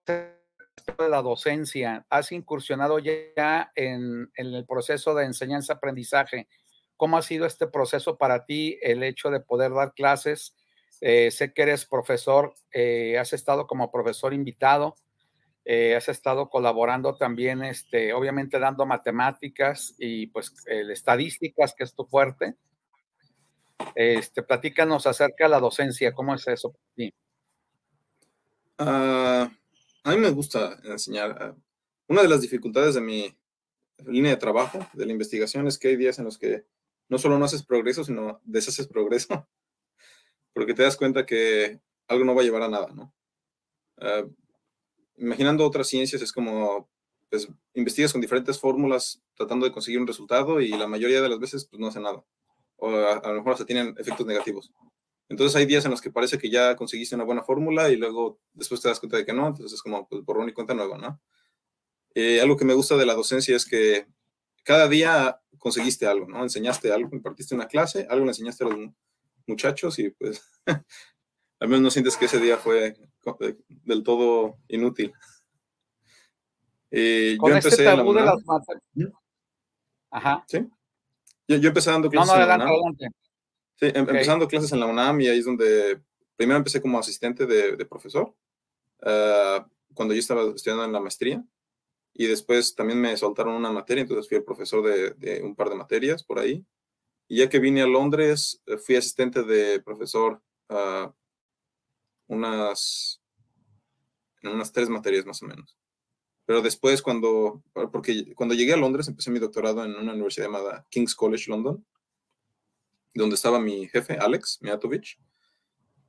[0.98, 6.48] de la docencia, has incursionado ya en, el proceso de enseñanza-aprendizaje.
[6.96, 10.56] ¿Cómo ha sido este proceso para ti, el hecho de poder dar clases?
[11.00, 14.96] Eh, sé que eres profesor, eh, has estado como profesor invitado,
[15.64, 22.04] eh, has estado colaborando también, este, obviamente dando matemáticas y pues estadísticas, que es tu
[22.04, 22.56] fuerte.
[23.94, 27.14] Este, platícanos acerca de la docencia, ¿cómo es eso para ti?
[28.78, 29.50] Ah,
[30.04, 31.36] a mí me gusta enseñar.
[31.40, 31.56] Ah,
[32.08, 33.36] una de las dificultades de mi
[34.06, 36.64] línea de trabajo, de la investigación, es que hay días en los que
[37.08, 39.28] no solo no haces progreso, sino deshaces progreso,
[40.52, 43.14] porque te das cuenta que algo no va a llevar a nada, ¿no?
[43.98, 44.24] Ah,
[45.16, 46.90] imaginando otras ciencias es como,
[47.30, 51.38] pues, investigas con diferentes fórmulas tratando de conseguir un resultado y la mayoría de las
[51.38, 52.24] veces, pues, no hace nada.
[52.76, 54.72] O a, a lo mejor se tienen efectos negativos.
[55.32, 58.38] Entonces hay días en los que parece que ya conseguiste una buena fórmula y luego
[58.52, 60.98] después te das cuenta de que no, entonces es como pues, borrón y cuenta nueva,
[60.98, 61.22] ¿no?
[62.14, 64.06] Eh, algo que me gusta de la docencia es que
[64.62, 66.42] cada día conseguiste algo, ¿no?
[66.42, 68.90] Enseñaste algo, impartiste una clase, algo le enseñaste a los
[69.46, 70.42] muchachos y pues
[71.60, 72.94] al menos no sientes que ese día fue
[73.68, 75.14] del todo inútil.
[76.90, 78.36] Eh, yo este empecé tabú de las
[80.10, 80.44] Ajá.
[80.46, 80.58] Sí.
[81.48, 82.28] Yo, empecé dando clases.
[82.28, 83.08] No, no, adelante, adelante.
[83.82, 86.00] Sí, em, empezando clases en la UNAM y ahí es donde
[86.36, 88.32] primero empecé como asistente de, profesor,
[89.02, 91.44] ah, cuando yo estaba estudiando en la maestría,
[92.14, 95.74] y después también me soltaron una materia, entonces fui el profesor de, un par de
[95.74, 96.64] materias por ahí.
[97.26, 101.10] Y ya que vine a Londres, eh, fui asistente de profesor uh,
[102.28, 103.20] unas,
[104.42, 105.76] en unas tres materias más o menos.
[106.44, 110.86] Pero después, cuando, porque cuando llegué a Londres, empecé mi doctorado en una universidad llamada
[110.88, 111.84] King's College London,
[113.14, 115.18] donde estaba mi jefe, Alex Miatovich.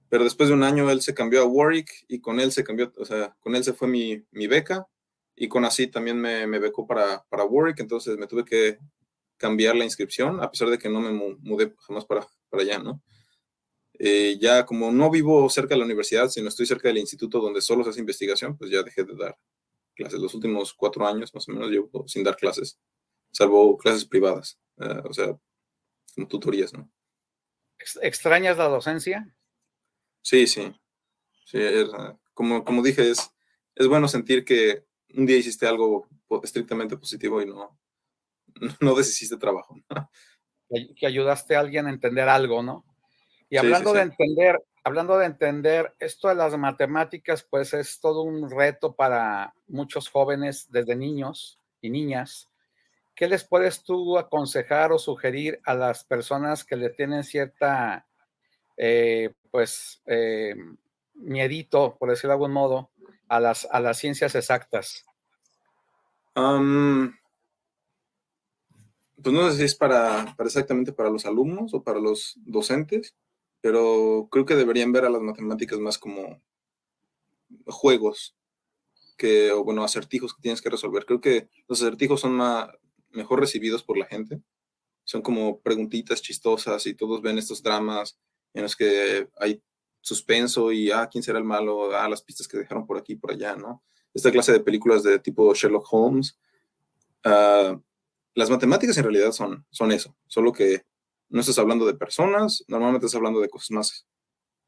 [0.09, 2.93] Pero después de un año él se cambió a Warwick y con él se cambió,
[2.97, 4.87] o sea, con él se fue mi, mi beca
[5.35, 8.77] y con así también me, me becó para, para Warwick, entonces me tuve que
[9.37, 13.01] cambiar la inscripción, a pesar de que no me mudé jamás para, para allá, ¿no?
[13.99, 17.61] Eh, ya como no vivo cerca de la universidad, sino estoy cerca del instituto donde
[17.61, 19.37] solo se hace investigación, pues ya dejé de dar
[19.95, 20.19] clases.
[20.19, 22.79] Los últimos cuatro años más o menos llevo sin dar clases,
[23.31, 25.37] salvo clases privadas, eh, o sea,
[26.15, 26.89] como tutorías, ¿no?
[28.01, 29.35] ¿Extrañas la docencia?
[30.21, 30.73] Sí, sí.
[31.45, 31.59] sí
[32.33, 33.31] como, como dije, es,
[33.75, 34.85] es bueno sentir que
[35.15, 36.07] un día hiciste algo
[36.43, 37.79] estrictamente positivo y no,
[38.81, 39.75] no deshiciste trabajo.
[40.95, 42.85] Que ayudaste a alguien a entender algo, ¿no?
[43.49, 48.49] Y hablando de entender, hablando de entender, esto de las matemáticas, pues es todo un
[48.49, 52.49] reto para muchos jóvenes desde niños y niñas.
[53.15, 58.07] ¿Qué les puedes tú aconsejar o sugerir a las personas que le tienen cierta,
[58.77, 60.55] eh, pues, eh,
[61.13, 62.89] miedito, por decirlo de algún modo,
[63.27, 65.05] a las, a las ciencias exactas?
[69.23, 73.15] pues no sé si es para, exactamente para los alumnos o para los docentes,
[73.61, 76.41] pero creo que deberían ver a las matemáticas más como
[77.65, 78.35] juegos
[79.15, 81.05] que, o bueno, acertijos que tienes que resolver.
[81.05, 82.37] Creo que los acertijos son
[83.13, 84.41] mejor recibidos por la gente.
[85.03, 88.17] Son como preguntitas chistosas y todos ven estos dramas
[88.53, 89.61] en los que hay
[90.01, 91.95] suspenso y, ah, ¿quién será el malo?
[91.95, 93.83] Ah, las pistas que dejaron por aquí y por allá, ¿no?
[94.13, 96.37] esta clase de películas de tipo Sherlock Holmes.
[97.23, 97.79] Ah,
[98.35, 100.85] las matemáticas en realidad son, son eso, solo que
[101.29, 104.07] no estás hablando de personas, normalmente estás hablando de cosas más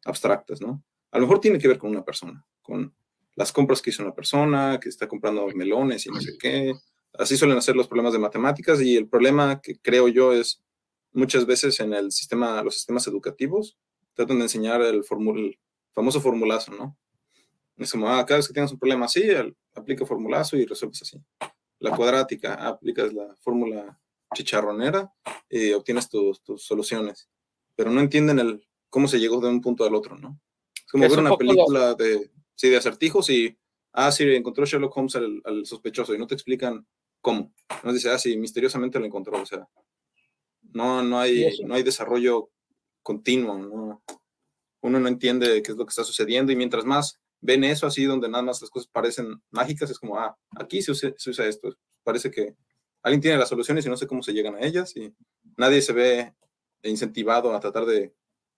[0.06, 0.84] abstractas, ¿no?
[1.12, 2.94] A lo mejor tiene que ver con una persona, con
[3.36, 6.74] las compras que hizo una persona, que está comprando melones y no sé qué.
[7.18, 10.62] Así suelen ser los problemas de matemáticas y el problema que creo yo es
[11.14, 13.78] muchas veces en el sistema, los sistemas educativos,
[14.14, 15.60] tratan de enseñar el, el
[15.94, 16.98] famoso formulazo, ¿no?
[17.78, 19.24] Es como, ah, cada vez que tienes un problema así,
[19.74, 21.22] aplica formulazo y resuelves así.
[21.80, 24.00] La cuadrática, aplicas la fórmula
[24.34, 25.12] chicharronera
[25.50, 27.30] y obtienes tus, soluciones.
[27.76, 30.40] Pero no entienden el cómo se llegó de un punto al otro, ¿no?
[30.74, 33.58] Es como ver una película de, sí, de acertijos y,
[33.92, 36.88] ah, sí, encontró Sherlock Holmes al, sospechoso y no te explican
[37.26, 37.52] cómo.
[37.84, 39.42] No dice, ah, sí, misteriosamente lo encontró.
[39.42, 39.68] O sea,
[40.74, 42.52] no, no, hay, no hay desarrollo
[43.02, 44.04] continuo, ¿no?
[44.82, 48.04] Uno no entiende qué es lo que está sucediendo y mientras más ven eso así
[48.04, 51.76] donde nada más las cosas parecen mágicas, es como, ah, aquí se usa, esto.
[52.04, 52.56] Parece que
[53.02, 55.12] alguien tiene las soluciones y no sé cómo se llegan a ellas y
[55.58, 56.34] nadie se ve
[56.84, 58.14] incentivado a tratar de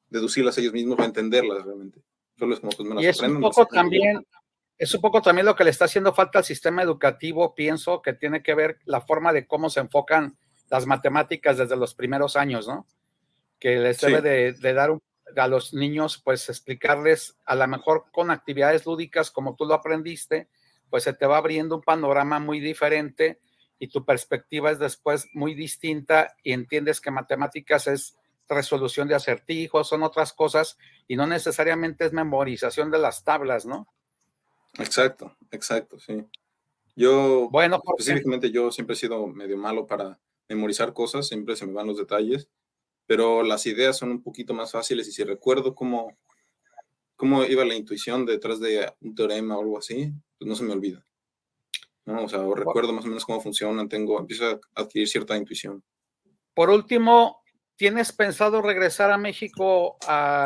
[0.10, 2.02] deducirlas ellos mismos o entenderlas realmente.
[2.38, 4.26] Solo es como, pues me las y es un poco también,
[4.78, 8.14] es un poco también lo que le está haciendo falta al sistema educativo, pienso, que
[8.14, 10.38] tiene que ver la forma de cómo se enfocan
[10.70, 12.86] las matemáticas desde los primeros años, ¿no?
[13.60, 15.02] Que les debe de, de, dar un
[15.36, 20.48] a los niños, pues explicarles a lo mejor con actividades lúdicas como tú lo aprendiste,
[20.90, 23.42] pues se te va abriendo un panorama muy diferente
[23.78, 29.90] y tu perspectiva es después muy distinta y entiendes que matemáticas es resolución de acertijos,
[29.90, 33.88] son otras cosas y no necesariamente es memorización de las tablas, ¿no?
[34.80, 36.24] Exacto, exacto, sí.
[36.96, 41.74] Yo, bueno, específicamente yo siempre he sido medio malo para memorizar cosas, siempre se me
[41.74, 42.50] van los detalles
[43.08, 46.16] pero las ideas son un poquito más fáciles y si recuerdo cómo,
[47.16, 50.74] cómo iba la intuición detrás de un teorema o algo así, pues no se me
[50.74, 51.04] olvida.
[52.06, 52.26] ¿no?
[52.26, 55.84] O sea, recuerdo más o menos cómo funcionan, tengo, empiezo a adquirir cierta intuición.
[56.54, 57.42] Por último,
[57.78, 59.98] ¿tienes pensado regresar a México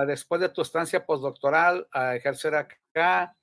[0.05, 3.35] después de tu estancia postdoctoral a ejercer acá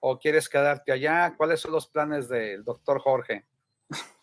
[0.00, 1.34] o quieres quedarte allá?
[1.36, 3.46] ¿Cuáles son los planes del doctor Jorge?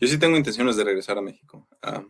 [0.00, 1.68] Yo sí tengo intenciones de regresar a México.
[1.82, 2.04] Ah,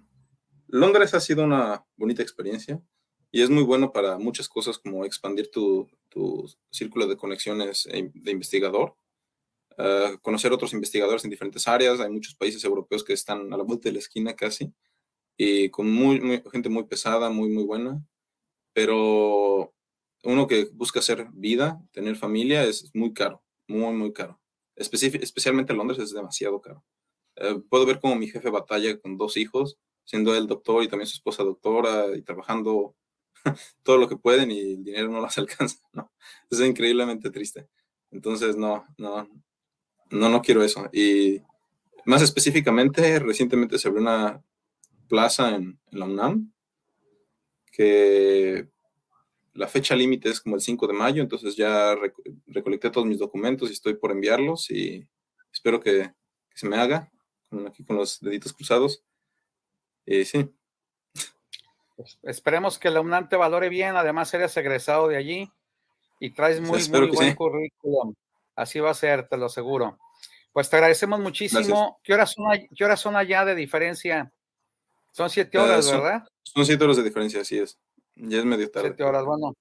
[0.68, 2.82] Londres ha sido una bonita experiencia
[3.30, 5.88] y es muy bueno para muchas cosas como expandir tu,
[6.70, 8.96] círculo de conexiones e de investigador,
[9.76, 11.98] uh, conocer otros investigadores en diferentes áreas.
[11.98, 14.72] Hay muchos países europeos que están a la vuelta de la esquina casi
[15.36, 18.00] y con muy, gente muy pesada, muy, muy buena.
[18.72, 19.73] Pero
[20.24, 24.40] uno que busca hacer vida, tener familia, es muy caro, muy, muy caro.
[24.76, 26.84] especialmente en Londres es demasiado caro.
[27.36, 31.06] Uh, puedo ver como mi jefe batalla con dos hijos siendo él doctor y también
[31.06, 32.94] su esposa doctora y trabajando
[33.82, 36.12] todo lo que pueden y el dinero no las alcanza, ¿no?
[36.50, 37.68] Es increíblemente triste.
[38.10, 39.28] Entonces, no, no,
[40.10, 40.88] no, no quiero eso.
[40.92, 41.40] Y
[42.04, 44.42] más específicamente, recientemente se abrió una
[45.08, 46.52] plaza en, la UNAM
[47.72, 48.68] que
[49.54, 51.96] la fecha límite es como el 5 de mayo, entonces ya
[52.46, 55.06] recolecté todos mis documentos y estoy por enviarlos y
[55.52, 56.12] espero que,
[56.50, 57.10] que se me haga,
[57.66, 59.02] aquí con los deditos cruzados.
[60.04, 60.50] Y sí.
[61.96, 65.50] Pues, esperemos que la UNAM te valore bien, además eres egresado de allí
[66.18, 68.14] y traes muy, muy buen currículum.
[68.56, 69.98] Así va a ser, te lo aseguro.
[70.52, 72.00] Pues te agradecemos muchísimo.
[72.02, 74.32] ¿Qué horas, son, ¿Qué horas son allá de diferencia?
[75.12, 76.26] Son siete horas, ¿verdad?
[76.42, 77.78] Son siete horas de diferencia, así es.
[78.16, 78.88] Ya es medio tarde.
[78.88, 79.54] Siete horas, bueno.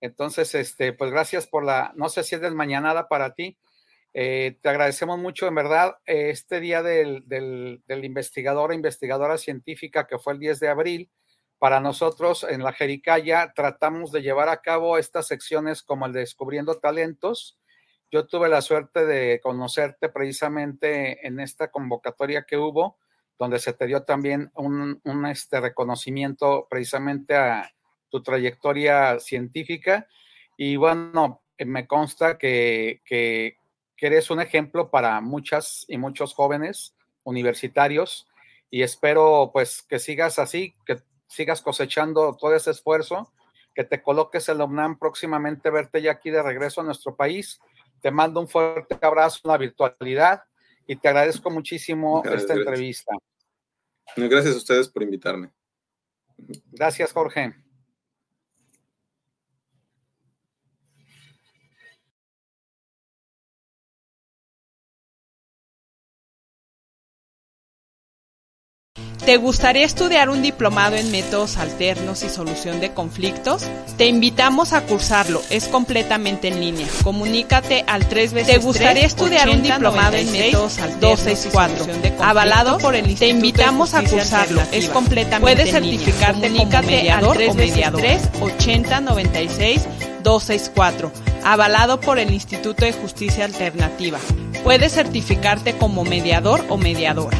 [0.00, 3.58] Entonces, este, pues gracias por la, no sé si es mañanada para ti.
[4.14, 10.06] Eh, te agradecemos mucho, en verdad, este día del, del, del investigador e investigadora científica
[10.06, 11.10] que fue el 10 de abril.
[11.58, 16.20] Para nosotros en la Jericaya tratamos de llevar a cabo estas secciones como el de
[16.20, 17.58] Descubriendo Talentos.
[18.10, 22.96] Yo tuve la suerte de conocerte precisamente en esta convocatoria que hubo,
[23.38, 27.70] donde se te dio también un, un este reconocimiento precisamente a,
[28.10, 30.06] tu trayectoria científica
[30.56, 33.56] y bueno, me consta que, que,
[34.00, 36.94] eres un ejemplo para muchas y muchos jóvenes
[37.24, 38.28] universitarios
[38.70, 43.32] y espero pues que sigas así, que sigas cosechando todo ese esfuerzo,
[43.74, 47.60] que te coloques en la UNAM próximamente, verte ya aquí de regreso a nuestro país.
[48.00, 50.42] Te mando un fuerte abrazo en la virtualidad
[50.86, 53.12] y te agradezco muchísimo esta entrevista.
[54.16, 55.50] Gracias a ustedes por invitarme.
[56.72, 57.54] Gracias, Jorge.
[69.24, 73.64] ¿Te gustaría estudiar un diplomado en métodos alternos y solución de conflictos?
[73.96, 76.86] Te invitamos a cursarlo, es completamente en línea.
[77.02, 82.94] Comunícate al 3 veces ¿Te gustaría estudiar un diplomado en métodos alternos 264, avalado por
[82.94, 86.80] el Instituto Te invitamos a cursarlo, es completamente Puedes certificarte en línea.
[86.80, 88.02] como mediador al 3 o mediador.
[88.40, 89.88] 80 96
[90.22, 91.12] 264,
[91.44, 94.18] avalado por el Instituto de Justicia Alternativa.
[94.64, 97.38] Puedes certificarte como mediador o mediadora.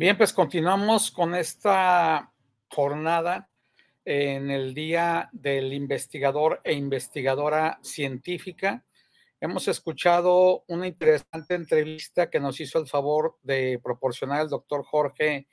[0.00, 2.32] Bien, pues continuamos con esta
[2.70, 3.50] jornada
[4.04, 8.84] en el Día del Investigador e Investigadora Científica.
[9.40, 15.48] Hemos escuchado una interesante entrevista que nos hizo el favor de proporcionar el doctor Jorge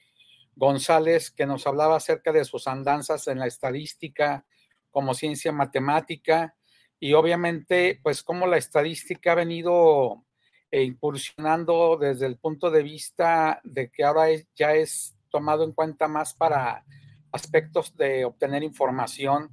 [0.55, 4.45] González, que nos hablaba acerca de sus andanzas en la estadística
[4.91, 6.55] como ciencia matemática
[6.99, 10.23] y obviamente, pues cómo la estadística ha venido
[10.71, 16.07] e incursionando desde el punto de vista de que ahora ya es tomado en cuenta
[16.07, 16.85] más para
[17.31, 19.49] aspectos de obtener información,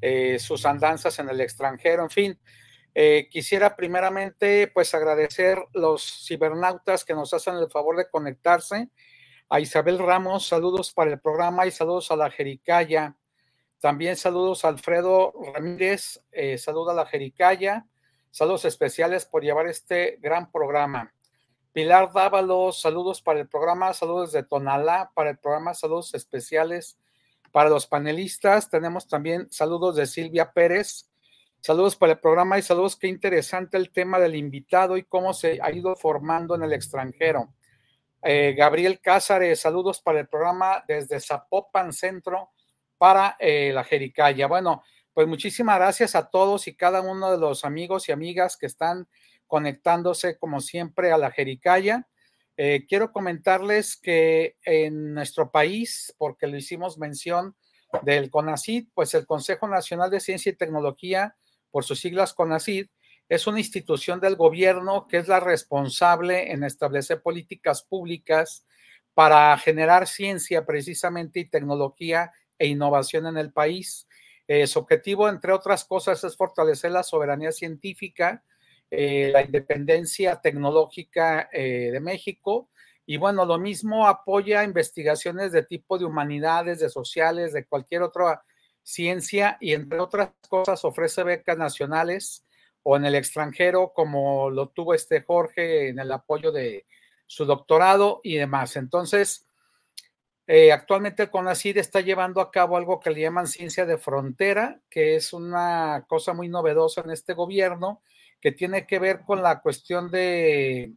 [0.00, 2.40] eh, sus andanzas en el extranjero, en fin.
[2.94, 8.88] Eh, quisiera primeramente pues agradecer los cibernautas que nos hacen el favor de conectarse.
[9.50, 13.16] A Isabel Ramos, saludos para el programa y saludos a la Jericaya.
[13.80, 17.86] También saludos a Alfredo Ramírez, eh, saludos a la Jericaya.
[18.36, 21.10] Saludos especiales por llevar este gran programa.
[21.72, 26.98] Pilar Dávalos, saludos para el programa, saludos de Tonalá para el programa, saludos especiales
[27.50, 28.68] para los panelistas.
[28.68, 31.08] Tenemos también saludos de Silvia Pérez,
[31.62, 35.58] saludos para el programa y saludos, qué interesante el tema del invitado y cómo se
[35.62, 37.54] ha ido formando en el extranjero.
[38.20, 42.50] Eh, Gabriel Cázares, saludos para el programa desde Zapopan Centro
[42.98, 44.46] para eh, la Jericaya.
[44.46, 44.82] Bueno,
[45.16, 49.08] pues muchísimas gracias a todos y cada uno de los amigos y amigas que están
[49.46, 52.06] conectándose como siempre a la Jericaya.
[52.58, 57.56] Eh, quiero comentarles que en nuestro país, porque lo hicimos mención
[58.02, 61.34] del CONACID, pues el Consejo Nacional de Ciencia y Tecnología,
[61.70, 62.88] por sus siglas CONACID,
[63.30, 68.66] es una institución del gobierno que es la responsable en establecer políticas públicas
[69.14, 74.06] para generar ciencia precisamente y tecnología e innovación en el país.
[74.48, 78.44] Eh, su objetivo, entre otras cosas, es fortalecer la soberanía científica,
[78.90, 82.70] eh, la independencia tecnológica eh, de México.
[83.04, 88.44] Y bueno, lo mismo apoya investigaciones de tipo de humanidades, de sociales, de cualquier otra
[88.82, 92.44] ciencia y entre otras cosas ofrece becas nacionales
[92.84, 96.86] o en el extranjero, como lo tuvo este Jorge en el apoyo de
[97.26, 98.76] su doctorado y demás.
[98.76, 99.45] Entonces,
[100.46, 104.80] eh, actualmente el CONACID está llevando a cabo algo que le llaman ciencia de frontera,
[104.88, 108.02] que es una cosa muy novedosa en este gobierno,
[108.40, 110.92] que tiene que ver con la cuestión de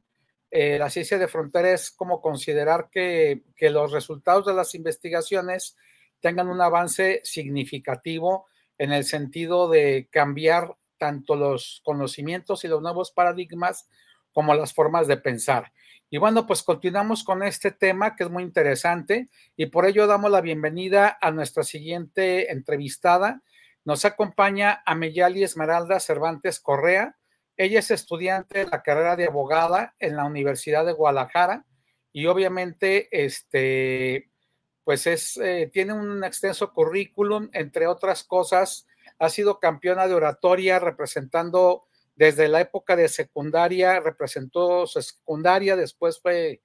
[0.51, 5.75] eh, la ciencia de frontera, es como considerar que, que los resultados de las investigaciones
[6.19, 8.47] tengan un avance significativo
[8.77, 13.89] en el sentido de cambiar tanto los conocimientos y los nuevos paradigmas
[14.31, 15.71] como las formas de pensar.
[16.11, 20.31] Y bueno, pues continuamos con este tema que es muy interesante y por ello damos
[20.31, 23.43] la bienvenida a nuestra siguiente entrevistada.
[23.85, 27.15] Nos acompaña Ameyali Esmeralda Cervantes Correa.
[27.57, 31.67] Ella es estudiante de la carrera de abogada en la Universidad de Guadalajara
[32.11, 34.31] y obviamente este
[34.83, 38.87] pues es, eh, tiene un extenso currículum, entre otras cosas,
[39.19, 41.85] ha sido campeona de oratoria representando
[42.19, 46.61] desde la época de secundaria, representó su secundaria, después fue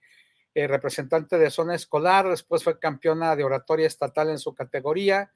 [0.53, 5.31] eh, representante de zona escolar, después fue campeona de oratoria estatal en su categoría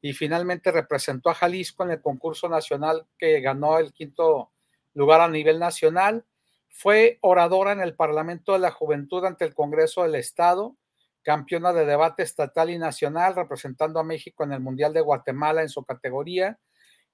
[0.00, 4.52] y finalmente representó a Jalisco en el concurso nacional que ganó el quinto
[4.92, 6.24] lugar a nivel nacional.
[6.68, 10.76] Fue oradora en el Parlamento de la Juventud ante el Congreso del Estado,
[11.24, 15.68] campeona de debate estatal y nacional, representando a México en el Mundial de Guatemala en
[15.68, 16.60] su categoría.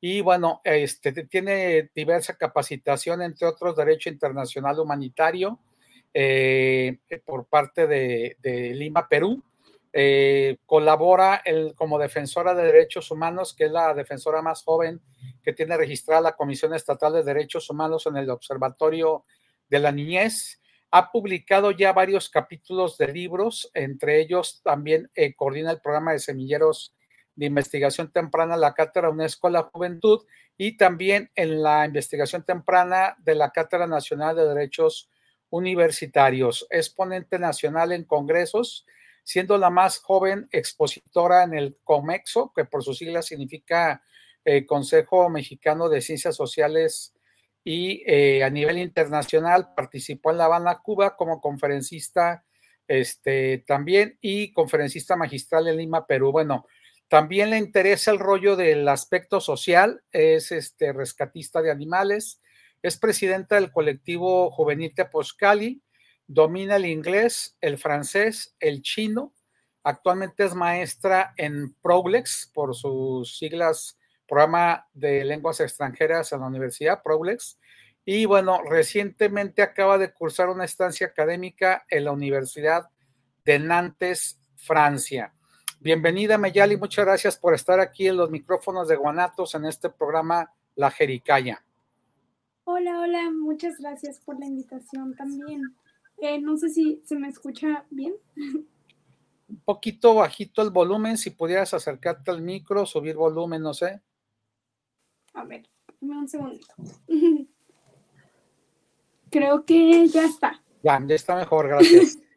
[0.00, 5.58] Y bueno, este, tiene diversa capacitación, entre otros, Derecho Internacional Humanitario,
[6.14, 9.42] eh, por parte de, Lima, Perú.
[9.92, 11.42] Eh, colabora
[11.74, 15.00] como defensora de derechos humanos, que es la defensora más joven
[15.42, 19.24] que tiene registrada la Comisión Estatal de Derechos Humanos en el Observatorio
[19.68, 20.60] de la Niñez.
[20.90, 26.18] Ha publicado ya varios capítulos de libros, entre ellos también eh, coordina el programa de
[26.18, 26.94] semilleros
[27.40, 30.26] de investigación temprana la Cátedra UNESCO de la Juventud
[30.58, 35.08] y también en la investigación temprana de la Cátedra Nacional de Derechos
[35.48, 36.66] universitarios.
[36.68, 38.84] Es ponente nacional en congresos,
[39.24, 44.02] siendo la más joven expositora en el COMEXO, que por sus siglas significa
[44.44, 47.14] eh, Consejo Mexicano de Ciencias Sociales
[47.64, 52.44] y eh, a nivel internacional participó en La Habana, Cuba como conferencista
[52.86, 56.32] este, también y conferencista magistral en Lima, Perú.
[56.32, 56.66] Bueno,
[57.10, 62.40] también le interesa el rollo del aspecto social, es este rescatista de animales,
[62.82, 65.82] es presidenta del colectivo juvenil Tepozcali,
[66.28, 69.34] domina el inglés, el francés, el chino.
[69.82, 73.98] Actualmente es maestra en Problex, por sus siglas,
[74.28, 77.58] programa de lenguas extranjeras en la Universidad Problex.
[78.04, 82.88] Y bueno, recientemente acaba de cursar una estancia académica en la Universidad
[83.44, 85.34] de Nantes, Francia.
[85.82, 90.52] Bienvenida, Meyali, muchas gracias por estar aquí en los micrófonos de Guanatos en este programa
[90.74, 91.64] La Jericaya.
[92.64, 95.62] Hola, hola, muchas gracias por la invitación también.
[96.18, 98.12] Eh, no sé si se me escucha bien.
[98.36, 104.02] Un poquito bajito el volumen, si pudieras acercarte al micro, subir volumen, no sé.
[105.32, 105.66] A ver,
[105.98, 106.74] dame un segundito.
[109.30, 110.62] Creo que ya está.
[110.82, 112.18] Ya, ya está mejor, gracias.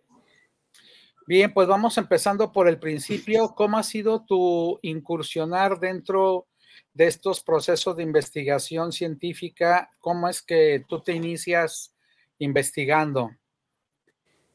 [1.26, 3.54] Bien, pues vamos empezando por el principio.
[3.56, 6.48] ¿Cómo ha sido tu incursionar dentro
[6.94, 11.96] de estos procesos de investigación científica, ¿cómo es que tú te inicias
[12.38, 13.32] investigando?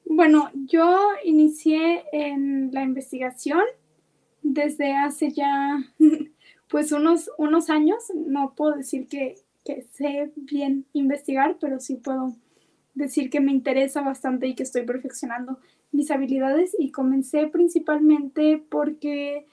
[0.05, 3.63] Bueno, yo inicié en la investigación
[4.43, 5.79] desde hace ya
[6.69, 8.05] pues unos, unos años.
[8.15, 12.35] No puedo decir que, que sé bien investigar, pero sí puedo
[12.95, 15.59] decir que me interesa bastante y que estoy perfeccionando
[15.93, 19.47] mis habilidades y comencé principalmente porque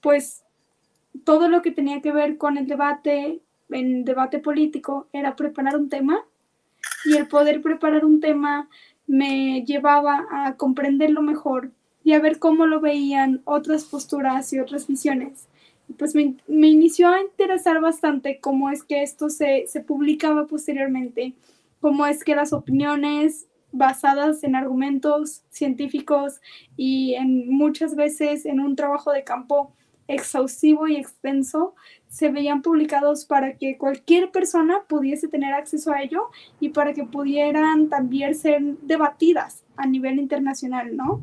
[0.00, 0.44] pues
[1.24, 3.40] todo lo que tenía que ver con el debate,
[3.70, 6.24] en debate político, era preparar un tema
[7.04, 8.68] y el poder preparar un tema
[9.06, 11.70] me llevaba a comprenderlo mejor
[12.04, 15.48] y a ver cómo lo veían otras posturas y otras visiones.
[15.98, 21.34] Pues me, inició a interesar bastante cómo es que esto se, se publicaba posteriormente,
[21.80, 26.40] cómo es que las opiniones basadas en argumentos científicos
[26.76, 29.74] y en muchas veces en un trabajo de campo
[30.10, 31.74] exhaustivo y extenso
[32.08, 37.04] se veían publicados para que cualquier persona pudiese tener acceso a ello y para que
[37.04, 41.20] pudieran también ser debatidas a nivel internacional, ¿no?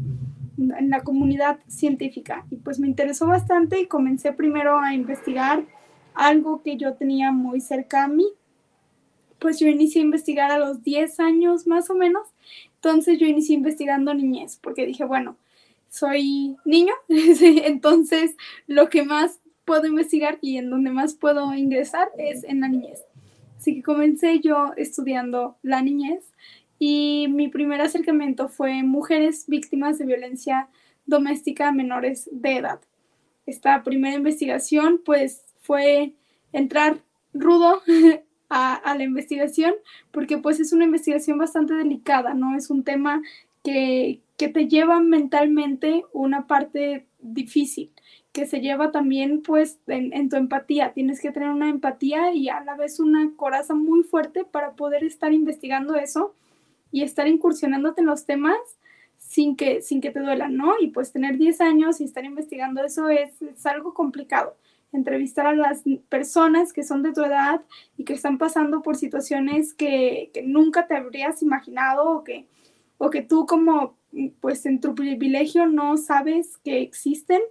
[0.58, 2.46] En la comunidad científica.
[2.50, 5.66] Y pues me interesó bastante y comencé primero a investigar
[6.16, 8.26] algo que yo tenía muy cerca a mí.
[9.40, 12.28] Pues yo inicié a investigar a los 10 años más o menos.
[12.76, 15.38] Entonces yo inicié investigando niñez porque dije, bueno,
[15.90, 18.36] soy niño, entonces
[18.68, 23.04] lo que más puedo investigar y en donde más puedo ingresar es en la niñez.
[23.58, 26.24] Así que comencé yo estudiando la niñez
[26.80, 30.70] y mi primer acercamiento fue mujeres víctimas de violencia
[31.06, 32.80] doméstica a menores de edad.
[33.46, 36.14] Esta primera investigación pues fue
[36.54, 37.00] entrar
[37.34, 37.82] rudo
[38.50, 39.74] a, la investigación
[40.12, 42.56] porque pues es una investigación bastante delicada, ¿no?
[42.56, 43.22] Es un tema
[43.64, 47.92] que, que te lleva mentalmente una parte difícil,
[48.32, 50.94] que se lleva también pues en, tu empatía.
[50.94, 55.04] Tienes que tener una empatía y a la vez una coraza muy fuerte para poder
[55.04, 56.36] estar investigando eso
[56.92, 58.58] y estar incursionándote en los temas
[59.18, 60.76] sin que, sin que te duelan, ¿no?
[60.80, 63.32] Y pues tener 10 años y estar investigando eso es,
[63.66, 64.56] algo complicado.
[64.94, 67.62] Entrevistar a las personas que son de tu edad
[67.98, 72.48] y que están pasando por situaciones que, que nunca te habrías imaginado o que
[72.98, 73.98] o que tú como,
[74.42, 77.42] pues en tu privilegio no sabes que existen,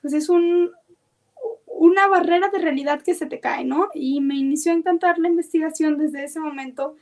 [0.00, 0.70] pues es un,
[1.66, 3.88] una barrera de realidad que se te cae, ¿no?
[3.94, 6.96] Y me inició a encantar la investigación desde ese momento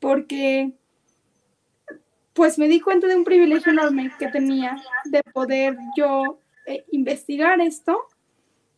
[0.00, 0.72] porque
[2.32, 7.60] pues me di cuenta de un privilegio enorme que tenía de poder yo eh, investigar
[7.60, 8.00] esto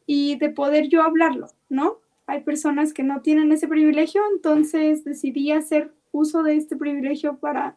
[0.07, 1.99] y de poder yo hablarlo, ¿no?
[2.27, 7.77] Hay personas que no tienen ese privilegio, entonces decidí hacer uso de este privilegio para,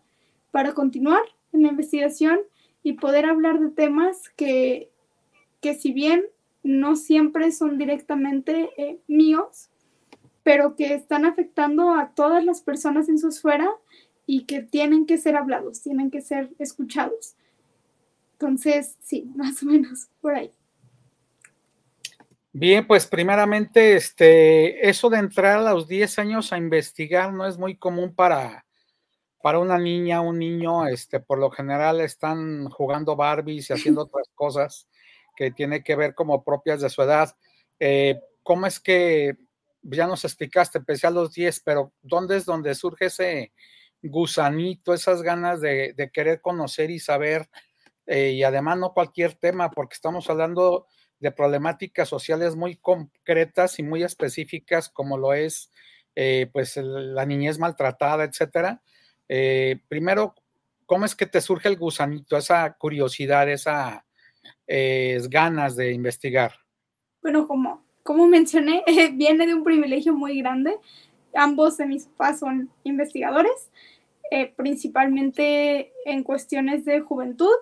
[0.51, 1.21] para continuar
[1.53, 2.39] en la investigación
[2.83, 4.91] y poder hablar de temas que,
[5.61, 6.23] que si bien
[6.63, 9.69] no siempre son directamente eh, míos,
[10.43, 13.69] pero que están afectando a todas las personas en su esfera
[14.25, 17.35] y que tienen que ser hablados, tienen que ser escuchados.
[18.33, 20.51] Entonces, sí, más o menos por ahí.
[22.59, 27.57] Bien, pues primeramente, este, eso de entrar a los 10 años a investigar no es
[27.57, 28.65] muy común para,
[29.41, 34.27] para una niña, un niño, este, por lo general están jugando Barbies y haciendo otras
[34.35, 34.89] cosas
[35.37, 37.33] que tiene que ver como propias de su edad.
[37.79, 39.37] Eh, ¿Cómo es que,
[39.81, 43.53] ya nos explicaste, empecé a los 10, pero ¿dónde es donde surge ese
[44.01, 47.49] gusanito, esas ganas de, querer conocer y saber?
[48.05, 50.87] Eh, y además no cualquier tema, porque estamos hablando
[51.19, 55.69] de problemáticas sociales muy concretas y muy específicas, como lo es
[56.15, 58.81] eh, pues la niñez maltratada, etcétera.
[59.27, 60.35] Eh, primero,
[60.85, 64.01] ¿cómo es que te surge el gusanito, esa curiosidad, esas
[64.67, 66.53] eh, ganas de investigar?
[67.21, 70.75] Bueno, como, como mencioné, viene de un privilegio muy grande.
[71.33, 73.69] Ambos de mis papás son investigadores,
[74.55, 77.55] principalmente en cuestiones de juventud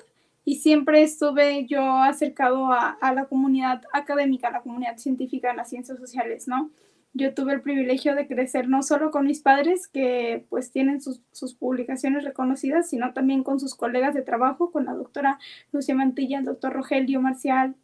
[0.47, 5.69] y siempre estuve yo acercado a, la comunidad académica, a la comunidad científica en las
[5.69, 6.71] ciencias sociales, ¿no?
[7.11, 11.19] Yo tuve el privilegio de crecer no solo con mis padres, que pues tienen sus,
[11.33, 15.37] sus publicaciones reconocidas, sino también con sus colegas de trabajo, con la doctora
[15.73, 17.75] Lucia Mantilla, el doctor Rogelio Marcial.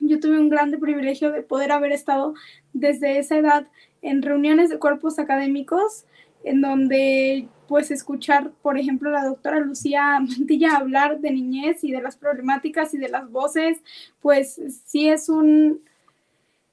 [0.00, 2.34] Yo tuve un grande privilegio de poder haber estado
[2.72, 3.68] desde esa edad
[4.02, 6.04] en reuniones de cuerpos académicos
[6.46, 12.00] en donde pues escuchar, por ejemplo, la doctora Lucía Mantilla hablar de niñez y de
[12.00, 13.82] las problemáticas y de las voces,
[14.20, 15.80] pues sí es un,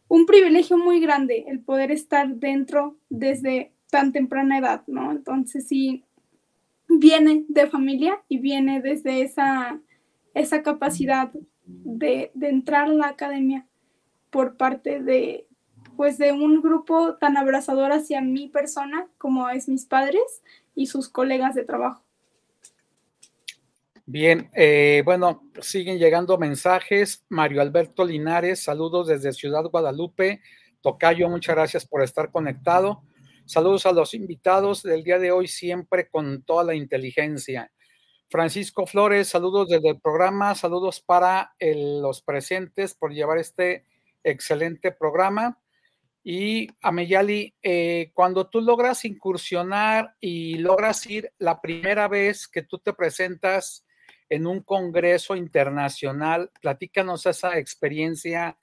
[0.07, 5.11] un privilegio muy grande el poder estar dentro desde tan temprana edad, ¿no?
[5.11, 6.03] Entonces sí,
[6.87, 9.79] viene de familia y viene desde esa,
[10.33, 11.31] esa capacidad
[11.65, 13.65] de, de entrar a la academia
[14.29, 15.47] por parte de,
[15.95, 20.43] pues de un grupo tan abrazador hacia mi persona como es mis padres
[20.75, 22.03] y sus colegas de trabajo.
[24.05, 27.23] Bien, eh, bueno, siguen llegando mensajes.
[27.29, 30.41] Mario Alberto Linares, saludos desde Ciudad Guadalupe.
[30.81, 33.03] Tocayo, muchas gracias por estar conectado.
[33.45, 37.71] Saludos a los invitados del día de hoy, siempre con toda la inteligencia.
[38.29, 43.85] Francisco Flores, saludos desde el programa, saludos para los presentes por llevar este
[44.23, 45.59] excelente programa.
[46.25, 52.79] Y Ameyali, eh, cuando tú logras incursionar y logras ir la primera vez que tú
[52.79, 53.85] te presentas
[54.29, 58.57] en un congreso internacional, platícanos esa experiencia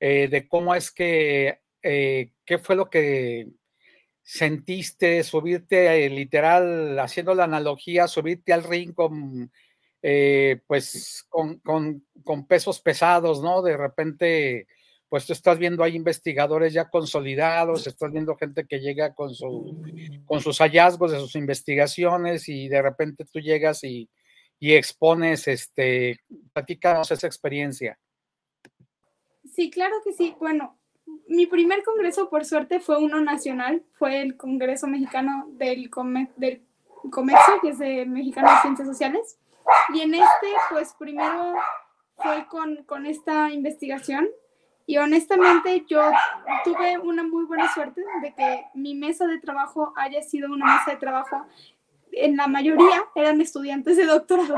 [0.00, 3.48] eh, de cómo es que, eh, qué fue lo que
[4.22, 9.52] sentiste, subirte literal, haciendo la analogía, subirte al ring con,
[10.66, 13.60] pues, con, con pesos pesados, ¿no?
[13.60, 14.66] De repente
[15.14, 19.80] pues tú estás viendo ahí investigadores ya consolidados, estás viendo gente que llega con, su,
[20.26, 24.10] con sus hallazgos de sus investigaciones y de repente tú llegas y,
[24.58, 26.18] expones, este,
[26.52, 27.96] platícanos esa experiencia.
[29.54, 30.34] Sí, claro que sí.
[30.40, 30.80] Bueno,
[31.28, 35.92] mi primer congreso, por suerte, fue uno nacional, fue el Congreso Mexicano del,
[36.38, 36.66] del
[37.12, 39.38] Comercio, que es de Mexicano de Ciencias Sociales.
[39.94, 41.54] Y en este, pues primero
[42.16, 44.28] fue con, con esta investigación
[44.86, 46.00] y honestamente yo
[46.64, 50.90] tuve una muy buena suerte de que mi mesa de trabajo haya sido una mesa
[50.92, 51.46] de trabajo
[52.16, 54.56] en la mayoría eran estudiantes de doctorado.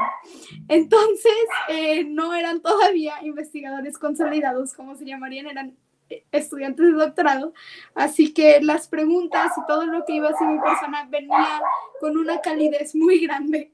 [0.68, 1.32] Entonces,
[1.68, 5.76] eh, no eran todavía investigadores consolidados, como se llamarían, eran
[6.08, 7.54] eh, estudiantes de doctorado.
[7.94, 11.62] Así que las preguntas y todo lo que iba a ser mi persona venía
[12.00, 13.72] con una calidez muy grande.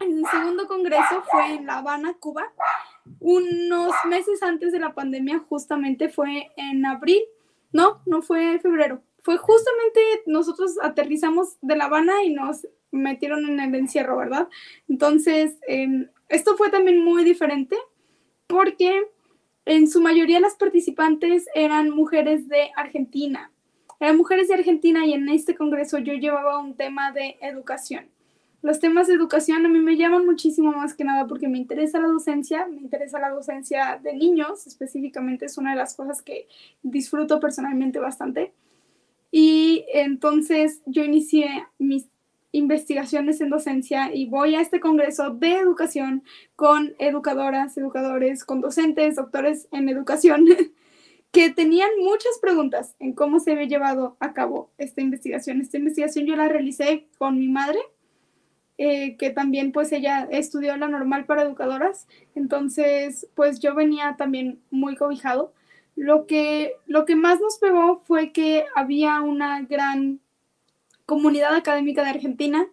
[0.00, 2.50] El segundo congreso fue en La Habana, Cuba,
[3.18, 7.22] unos meses antes de la pandemia, justamente fue en abril,
[7.72, 13.60] no, no fue febrero, fue justamente nosotros aterrizamos de La Habana y nos metieron en
[13.60, 14.48] el encierro, ¿verdad?
[14.88, 17.76] Entonces, em, esto fue también muy diferente
[18.46, 19.02] porque
[19.64, 23.52] en su mayoría las participantes eran mujeres de Argentina.
[24.00, 28.08] Eran mujeres de Argentina y en este congreso yo llevaba un tema de educación.
[28.62, 31.98] Los temas de educación a mí me llaman muchísimo más que nada porque me interesa
[31.98, 36.46] la docencia, me interesa la docencia de niños, específicamente es una de las cosas que
[36.82, 38.52] disfruto personalmente bastante.
[39.30, 42.08] Y entonces yo inicié mis
[42.52, 46.24] investigaciones en docencia y voy a este congreso de educación
[46.56, 50.46] con educadoras, educadores, con docentes, doctores en educación,
[51.30, 55.60] que tenían muchas preguntas en cómo se había llevado a cabo esta investigación.
[55.60, 57.78] Esta investigación yo la realicé con mi madre
[58.82, 64.62] eh, que también pues ella estudió la normal para educadoras, entonces pues yo venía también
[64.70, 65.52] muy cobijado.
[65.96, 70.20] Lo que, lo que más nos pegó fue que había una gran
[71.04, 72.66] comunidad académica de Argentina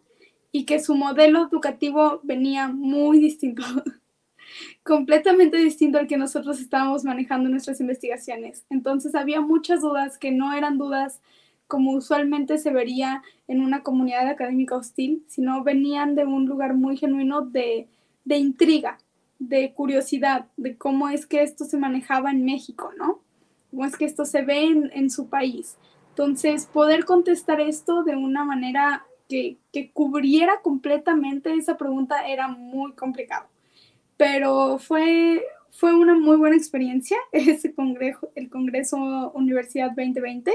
[0.54, 3.64] y que su modelo educativo venía muy distinto,
[4.84, 8.66] completamente distinto al que nosotros estábamos manejando en nuestras investigaciones.
[8.70, 11.20] Entonces había muchas dudas que no eran dudas
[11.68, 16.98] como usualmente se vería en una comunidad académica hostil, sino venían de un lugar muy
[16.98, 17.88] genuino de,
[18.26, 18.98] intriga,
[19.40, 23.20] de curiosidad, de cómo es que esto se manejaba en México, ¿no?
[23.70, 25.78] Cómo es que esto se ve en, su país.
[26.10, 32.94] Entonces, poder contestar esto de una manera que, que, cubriera completamente esa pregunta era muy
[32.94, 33.48] complicado.
[34.16, 40.54] Pero fue, fue una muy buena experiencia ese congreso, el Congreso Universidad 2020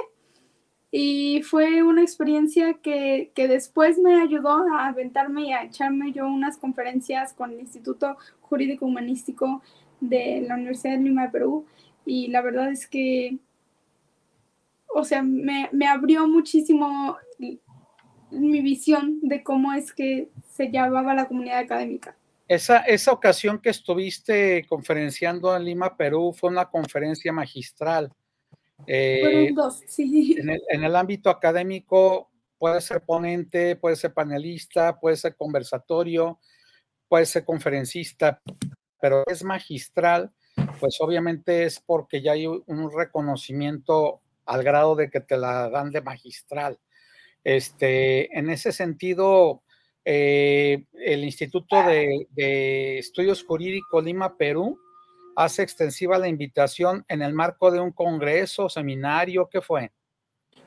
[0.95, 6.27] y fue una experiencia que, que, después me ayudó a aventarme y a echarme yo
[6.27, 9.63] unas conferencias con el Instituto Jurídico Humanístico
[10.01, 11.65] de la Universidad de Lima de Perú.
[12.05, 13.39] Y la verdad es que,
[14.95, 17.17] o sea, me, me abrió muchísimo
[18.31, 22.15] mi visión de cómo es que se llamaba la comunidad académica.
[22.49, 28.13] Esa, esa ocasión que estuviste conferenciando en Lima, Perú, fue una conferencia magistral
[28.87, 30.37] eh, dos, sí.
[30.39, 36.39] En el, en el, ámbito académico puede ser ponente, puede ser panelista, puede ser conversatorio,
[37.09, 38.41] puede ser conferencista,
[39.01, 40.33] pero es magistral,
[40.81, 45.91] pues obviamente es porque ya hay un reconocimiento al grado de que te la dan
[45.91, 46.79] de magistral.
[47.45, 49.63] Este, en ese sentido,
[50.05, 54.79] eh, el Instituto de, de Estudios Jurídicos Lima, Perú,
[55.37, 59.91] hace extensiva la invitación en el marco de un congreso, seminario, ¿qué fue?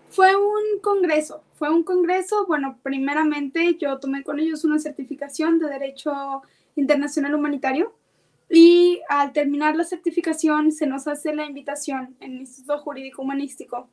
[0.09, 5.69] Fue un congreso, fue un congreso, bueno, primeramente yo tomé con ellos una certificación de
[5.69, 6.41] Derecho
[6.75, 7.93] Internacional Humanitario
[8.49, 13.89] y al terminar la certificación se nos hace la invitación en el Instituto Jurídico Humanístico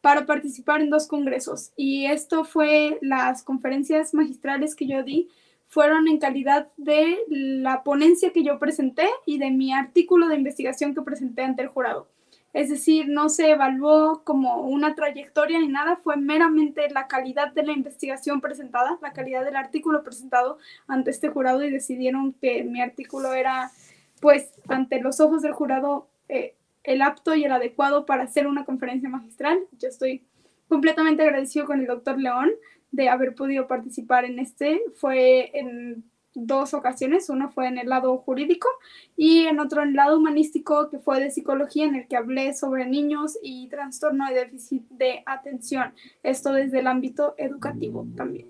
[0.00, 5.28] para participar en dos congresos y esto fue las conferencias magistrales que yo di
[5.74, 10.94] fueron en calidad de la ponencia que yo presenté y de mi artículo de investigación
[10.94, 12.06] que presenté ante el jurado.
[12.52, 17.64] Es decir, no se evaluó como una trayectoria ni nada, fue meramente la calidad de
[17.64, 22.80] la investigación presentada, la calidad del artículo presentado ante este jurado y decidieron que mi
[22.80, 23.72] artículo era,
[24.20, 26.54] pues, ante los ojos del jurado, eh,
[26.84, 29.58] el apto y el adecuado para hacer una conferencia magistral.
[29.80, 30.22] Yo estoy
[30.68, 32.52] completamente agradecido con el doctor León
[32.94, 34.80] de haber podido participar en este.
[34.94, 38.68] Fue en dos ocasiones, uno fue en el lado jurídico
[39.16, 42.54] y en otro en el lado humanístico, que fue de psicología, en el que hablé
[42.54, 45.94] sobre niños y trastorno de déficit de atención.
[46.22, 48.48] Esto desde el ámbito educativo también.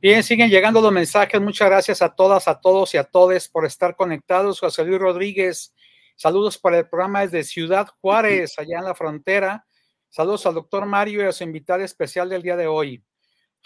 [0.00, 1.40] Bien, siguen llegando los mensajes.
[1.40, 4.60] Muchas gracias a todas, a todos y a todos por estar conectados.
[4.60, 5.74] José Luis Rodríguez,
[6.16, 9.66] saludos para el programa desde Ciudad Juárez, allá en la frontera.
[10.10, 13.02] Saludos al doctor Mario y a su invitada especial del día de hoy.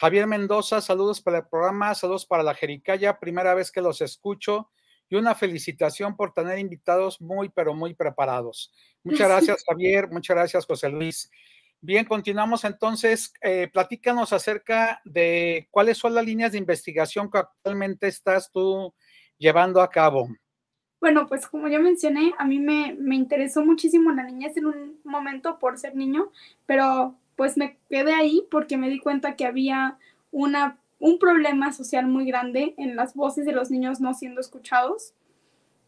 [0.00, 4.70] Javier Mendoza, saludos para el programa, saludos para la Jericaya, primera vez que los escucho
[5.08, 8.72] y una felicitación por tener invitados muy, pero muy preparados.
[9.02, 11.28] Muchas gracias, Javier, muchas gracias, José Luis.
[11.80, 13.32] Bien, continuamos entonces.
[13.42, 18.94] Eh, platícanos acerca de cuáles son las líneas de investigación que actualmente estás tú
[19.36, 20.28] llevando a cabo.
[21.00, 25.00] Bueno, pues como ya mencioné, a mí me, me interesó muchísimo la niñez en un
[25.02, 26.30] momento por ser niño,
[26.66, 29.96] pero pues me quedé ahí porque me di cuenta que había
[30.32, 35.14] una, un problema social muy grande en las voces de los niños no siendo escuchados.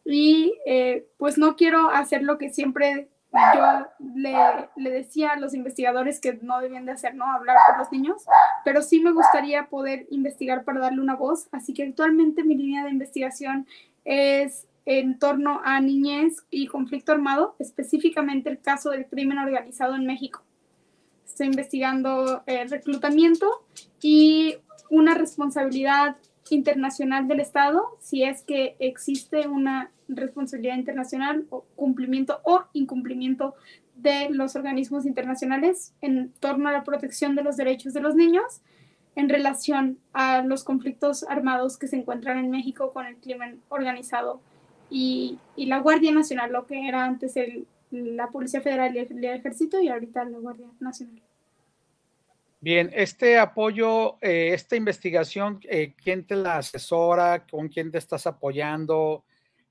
[0.04, 4.36] Y eh, pues no quiero hacer lo que siempre yo le,
[4.76, 7.26] le, decía a los investigadores que no debían de hacer, ¿no?
[7.26, 8.24] Hablar por los niños,
[8.64, 11.48] pero sí me gustaría poder investigar para darle una voz.
[11.50, 13.66] Así que actualmente mi línea de investigación
[14.04, 20.06] es en torno a niñez y conflicto armado, específicamente el caso del crimen organizado en
[20.06, 20.44] México
[21.30, 23.64] estoy investigando el reclutamiento
[24.02, 24.56] y
[24.90, 26.16] una responsabilidad
[26.50, 33.54] internacional del Estado, si es que existe una responsabilidad internacional o cumplimiento o incumplimiento
[33.94, 38.60] de los organismos internacionales en torno a la protección de los derechos de los niños.
[39.16, 44.40] en relación a los conflictos armados que se encuentran en México con el crimen organizado
[44.88, 49.24] y, y la Guardia Nacional, lo que era antes el, la Policía Federal y el,
[49.24, 51.22] Ejército y ahorita la Guardia Nacional.
[52.60, 57.46] Bien, este apoyo, eh, esta investigación, eh, ¿quién te la asesora?
[57.46, 59.24] ¿Con quién te estás apoyando?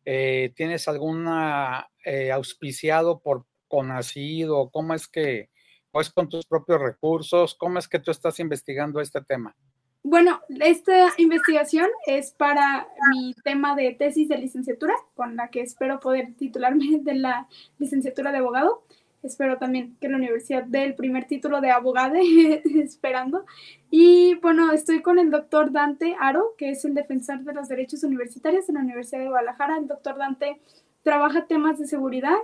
[0.05, 1.87] Eh, ¿Tienes alguna
[2.33, 4.69] auspiciado por conocido?
[4.71, 5.49] ¿Cómo es que,
[5.91, 7.53] o es con tus propios recursos?
[7.53, 9.55] ¿Cómo es que tú estás investigando este tema?
[10.03, 15.99] Bueno, esta investigación es para mi tema de tesis de licenciatura, con la que espero
[15.99, 17.47] poder titularme de la
[17.79, 18.83] licenciatura de abogado.
[19.23, 22.15] Espero también que la universidad dé el primer título de abogado,
[22.81, 23.45] esperando.
[23.91, 28.03] Y bueno, estoy con el doctor Dante Aro, que es el defensor de los derechos
[28.03, 29.77] universitarios en la Universidad de Guadalajara.
[29.77, 30.61] El doctor Dante
[31.03, 32.37] trabaja temas de seguridad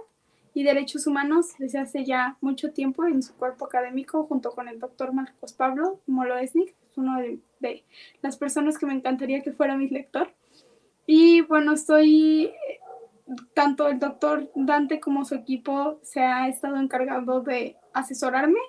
[0.55, 4.79] y Derechos Humanos desde hace ya mucho tiempo en su cuerpo académico junto con el
[4.79, 7.83] doctor Marcos Pablo Moloesnik, es uno de, de,
[8.21, 10.33] las personas que me encantaría que fuera mi lector.
[11.05, 12.53] Y bueno, estoy,
[13.53, 18.59] tanto el doctor Dante como su equipo se ha estado encargado de asesorarme.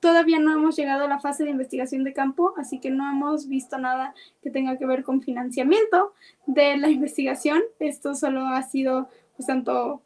[0.00, 3.48] Todavía no hemos llegado a la fase de investigación de campo, así que no hemos
[3.48, 6.12] visto nada que tenga que ver con financiamiento
[6.46, 7.62] de la investigación.
[7.78, 10.02] Esto solo ha sido, pues, tanto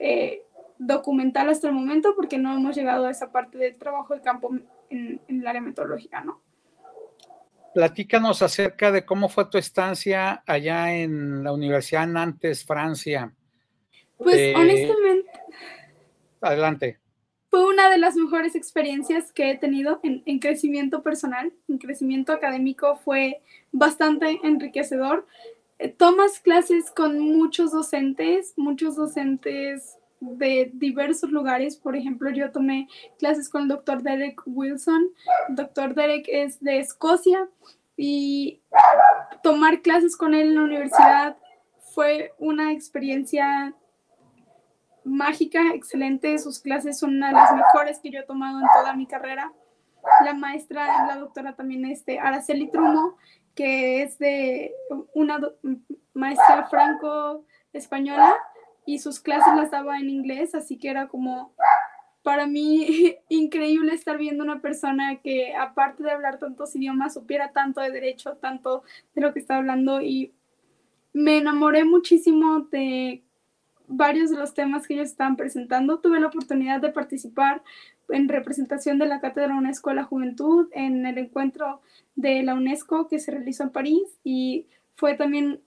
[0.00, 0.42] eh,
[0.80, 4.50] documental hasta el momento porque no hemos llegado a esa parte del trabajo de campo
[4.88, 6.40] en, el área metodológica, ¿no?
[7.74, 13.32] Platícanos acerca de cómo fue tu estancia allá en la Universidad Nantes, Francia.
[14.16, 15.30] Pues eh, honestamente.
[16.40, 16.98] Adelante.
[17.50, 22.32] Fue una de las mejores experiencias que he tenido en, en, crecimiento personal, en crecimiento
[22.32, 22.96] académico.
[22.96, 25.26] Fue bastante enriquecedor.
[25.78, 31.76] Eh, tomas clases con muchos docentes, muchos docentes de diversos lugares.
[31.76, 35.10] Por ejemplo, yo tomé clases con el doctor Derek Wilson.
[35.48, 37.48] El doctor Derek es de Escocia
[37.96, 38.62] y
[39.42, 41.36] tomar clases con él en la universidad
[41.94, 43.74] fue una experiencia
[45.04, 46.38] mágica, excelente.
[46.38, 49.52] Sus clases son una de las mejores que yo he tomado en toda mi carrera.
[50.24, 53.16] La maestra, la doctora también, este, Araceli Trumo,
[53.54, 54.74] que es de
[55.14, 55.38] una
[56.14, 58.34] maestra franco-española
[58.86, 61.52] y sus clases las daba en inglés, así que era como
[62.22, 67.80] para mí increíble estar viendo una persona que aparte de hablar tantos idiomas supiera tanto
[67.80, 68.82] de derecho, tanto
[69.14, 70.32] de lo que está hablando y
[71.12, 73.24] me enamoré muchísimo de
[73.88, 75.98] varios de los temas que ellos estaban presentando.
[75.98, 77.62] Tuve la oportunidad de participar
[78.08, 81.80] en representación de la Cátedra UNESCO de la Juventud en el encuentro
[82.14, 85.60] de la UNESCO que se realizó en París y fue también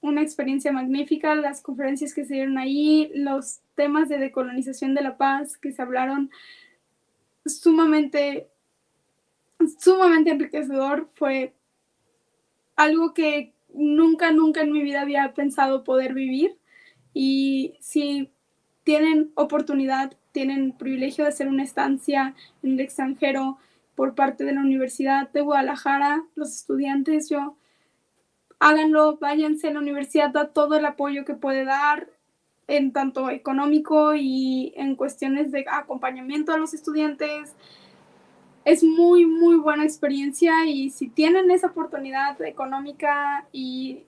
[0.00, 5.16] una experiencia magnífica, las conferencias que se dieron ahí, los temas de decolonización de la
[5.16, 6.30] paz que se hablaron,
[7.44, 8.48] sumamente,
[9.78, 11.54] sumamente enriquecedor, fue
[12.76, 16.56] algo que nunca, nunca en mi vida había pensado poder vivir.
[17.12, 18.30] Y si
[18.84, 23.58] tienen oportunidad, tienen privilegio de hacer una estancia en el extranjero
[23.94, 27.56] por parte de la Universidad de Guadalajara, los estudiantes, yo
[28.58, 32.08] háganlo, váyanse, a la universidad da todo el apoyo que puede dar
[32.68, 37.54] en tanto económico y en cuestiones de acompañamiento a los estudiantes.
[38.64, 44.04] Es muy, muy buena experiencia y si tienen esa oportunidad económica y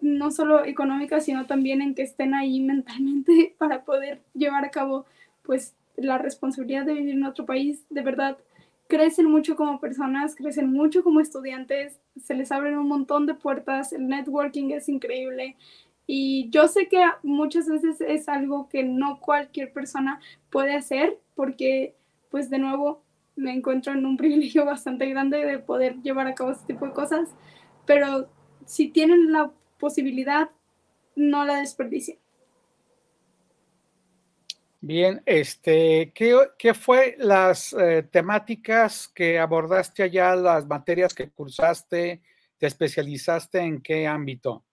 [0.00, 5.06] no solo económica, sino también en que estén ahí mentalmente para poder llevar a cabo
[5.42, 8.38] pues la responsabilidad de vivir en otro país, de verdad
[8.88, 13.92] crecen mucho como personas, crecen mucho como estudiantes, se les abren un montón de puertas,
[13.92, 15.56] el networking es increíble.
[16.06, 20.20] Y yo sé que muchas veces es algo que no cualquier persona
[20.50, 21.94] puede hacer porque,
[22.30, 23.02] pues de nuevo,
[23.36, 26.92] me encuentro en un privilegio bastante grande de poder llevar a cabo este tipo de
[26.92, 27.28] cosas,
[27.86, 28.28] pero
[28.64, 30.50] si tienen la posibilidad,
[31.14, 32.18] no la desperdicien.
[34.80, 42.22] Bien, este, ¿qué, fue las eh, temáticas que abordaste allá, las materias que cursaste,
[42.58, 44.64] te especializaste en qué ámbito?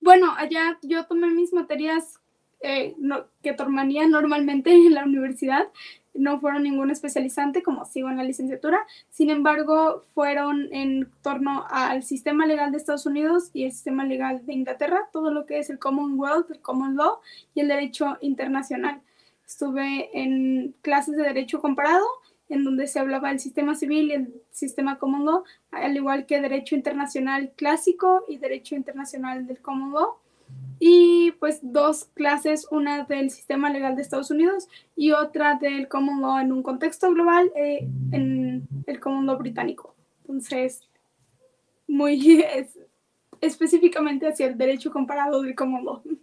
[0.00, 2.20] Bueno, allá yo tomé mis materias
[2.60, 2.94] eh,
[3.42, 5.66] que tomaría normalmente en la universidad,
[6.14, 12.04] no fueron ningún especializante como sigo en la licenciatura, sin embargo fueron en torno al
[12.04, 15.70] sistema legal de Estados Unidos y el sistema legal de Inglaterra, todo lo que es
[15.70, 17.18] el Commonwealth, el Common Law
[17.54, 19.02] y el derecho internacional.
[19.50, 22.06] Estuve en clases de Derecho Comparado,
[22.48, 25.42] en donde se hablaba del sistema civil y el sistema law,
[25.72, 30.18] al igual que Derecho Internacional Clásico y Derecho Internacional del Law.
[30.78, 36.38] Y pues dos clases, una del sistema legal de Estados Unidos y otra del law
[36.38, 39.96] en un contexto global, eh, en el law británico.
[40.20, 40.88] Entonces,
[41.88, 42.44] muy
[43.40, 46.20] específicamente hacia el derecho comparado del common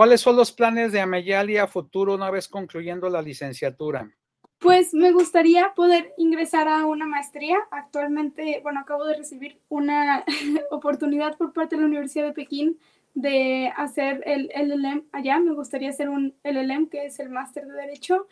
[0.00, 4.10] ¿Cuáles son los planes de Ameyali a futuro una vez concluyendo la licenciatura?
[4.58, 7.58] Pues me gustaría poder ingresar a una maestría.
[7.70, 10.24] Actualmente, bueno, acabo de recibir una
[10.70, 12.78] oportunidad por parte de la Universidad de Pekín
[13.12, 15.38] de hacer el LLM allá.
[15.38, 18.26] Me gustaría hacer un LLM, que es el máster de Derecho.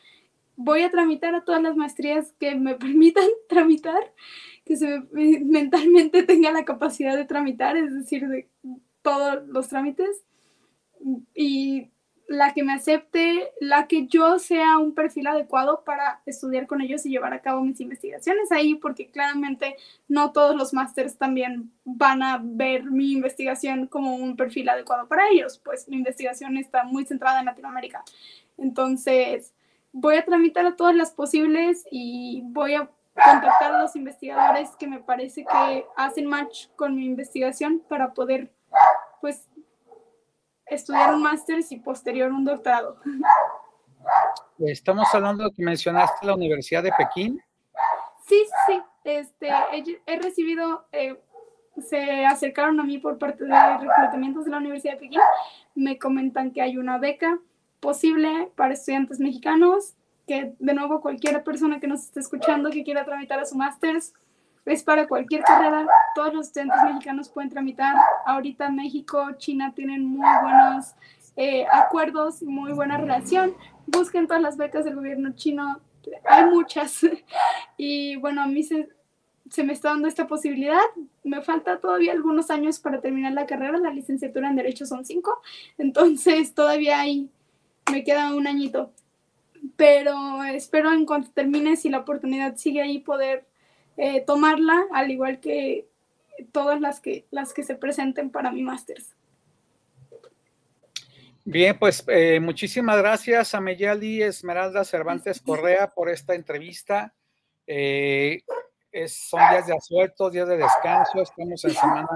[0.57, 4.15] Voy a tramitar a todas las maestrías que me permitan tramitar,
[4.65, 8.49] que se mentalmente tenga la capacidad de tramitar, es decir, de
[9.03, 10.25] todos los trámites.
[11.35, 11.91] Y
[12.29, 17.05] la que me acepte, la que yo sea un perfil adecuado para estudiar con ellos
[17.07, 19.77] y llevar a cabo mis investigaciones ahí, porque claramente
[20.09, 25.29] no todos los másters también van a ver mi investigación como un perfil adecuado para
[25.31, 28.05] ellos, pues mi investigación está muy centrada en Latinoamérica.
[28.59, 29.55] Entonces,
[29.93, 34.87] voy a tramitar a todas las posibles y voy a contactar a los investigadores que
[34.87, 38.53] me parece que hacen match con mi investigación para poder
[40.71, 43.01] estudiar un máster y posterior un doctorado.
[44.59, 47.41] Estamos hablando de que mencionaste la Universidad de Pekín.
[48.27, 49.51] Sí, sí, este,
[50.07, 51.19] he, recibido, eh,
[51.81, 55.21] se acercaron a mí por parte de reclutamientos de la Universidad de Pekín,
[55.75, 57.39] me comentan que hay una beca
[57.81, 59.95] posible para estudiantes mexicanos,
[60.27, 63.97] que de nuevo cualquier persona que nos esté escuchando que quiera tramitar a su máster
[64.69, 65.87] es para cualquier carrera.
[66.15, 67.97] Todos los estudiantes mexicanos pueden tramitar.
[68.27, 70.95] Ahorita México, China tienen muy buenos
[71.37, 73.55] eh, acuerdos, muy buena relación.
[73.87, 75.81] Busquen todas las becas del gobierno chino.
[76.25, 77.01] Hay muchas.
[77.81, 78.89] Y bueno, a mí se,
[79.51, 80.81] se me está dando esta posibilidad.
[81.23, 83.79] Me falta todavía algunos años para terminar la carrera.
[83.79, 85.41] La licenciatura en Derecho son cinco.
[85.79, 87.31] Entonces todavía hay,
[87.93, 88.91] me queda un añito.
[89.77, 93.47] Pero espero en cuanto termine, si la oportunidad sigue ahí, poder
[93.99, 95.89] eh, tomarla, al igual que
[96.53, 98.99] todas las que, las que se presenten para mi máster.
[101.45, 107.13] Bien, pues eh, muchísimas gracias a Meyali Esmeralda Cervantes Correa por esta entrevista.
[107.67, 108.43] Eh,
[108.93, 112.09] es, son días de asuelto, días de descanso, estamos en semana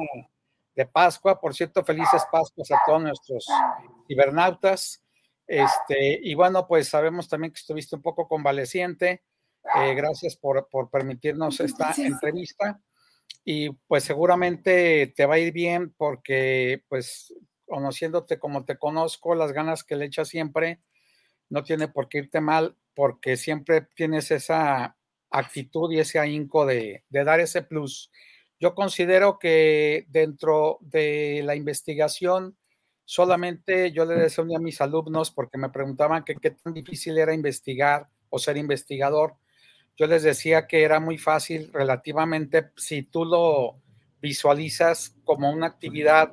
[0.77, 1.41] de Pascua.
[1.41, 3.49] Por cierto, felices Pascuas a todos nuestros
[4.07, 5.03] cibernautas.
[5.49, 9.23] Este, y bueno, pues sabemos también que estuviste un poco convaleciente.
[9.75, 12.81] Eh, gracias por, permitirnos esta entrevista
[13.45, 17.35] y pues seguramente te va a ir bien porque pues
[17.67, 20.81] conociéndote como te conozco, las ganas que le echas siempre,
[21.49, 24.97] no tiene por qué irte mal porque siempre tienes esa
[25.31, 28.11] actitud y ese ahínco de, de dar ese plus.
[28.61, 32.59] Yo considero que dentro de la investigación,
[33.05, 37.35] solamente yo le decía a mis alumnos porque me preguntaban que qué tan difícil era
[37.35, 39.37] investigar o ser investigador
[40.03, 43.81] yo les decía que era muy fácil relativamente si tú lo
[44.21, 46.33] visualizas como una actividad,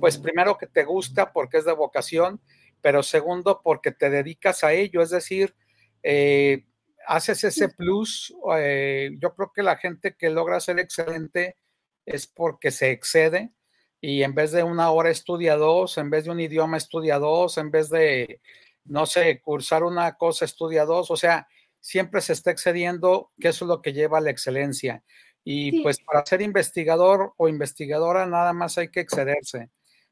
[0.00, 2.40] pues primero que te gusta porque es de vocación,
[2.80, 5.54] pero segundo porque te dedicas a ello, es decir,
[6.02, 6.64] eh,
[7.06, 8.34] haces ese plus.
[8.56, 11.58] Eh, yo creo que la gente que logra ser excelente
[12.06, 13.52] es porque se excede
[14.00, 17.58] y en vez de una hora estudia dos, en vez de un idioma estudia dos,
[17.58, 18.40] en vez de,
[18.86, 21.46] no sé, cursar una cosa estudia dos, o sea,
[21.82, 25.02] siempre se está excediendo, que eso es lo que lleva a la excelencia.
[25.44, 29.70] Y pues para ser investigador o investigadora nada más hay que excederse,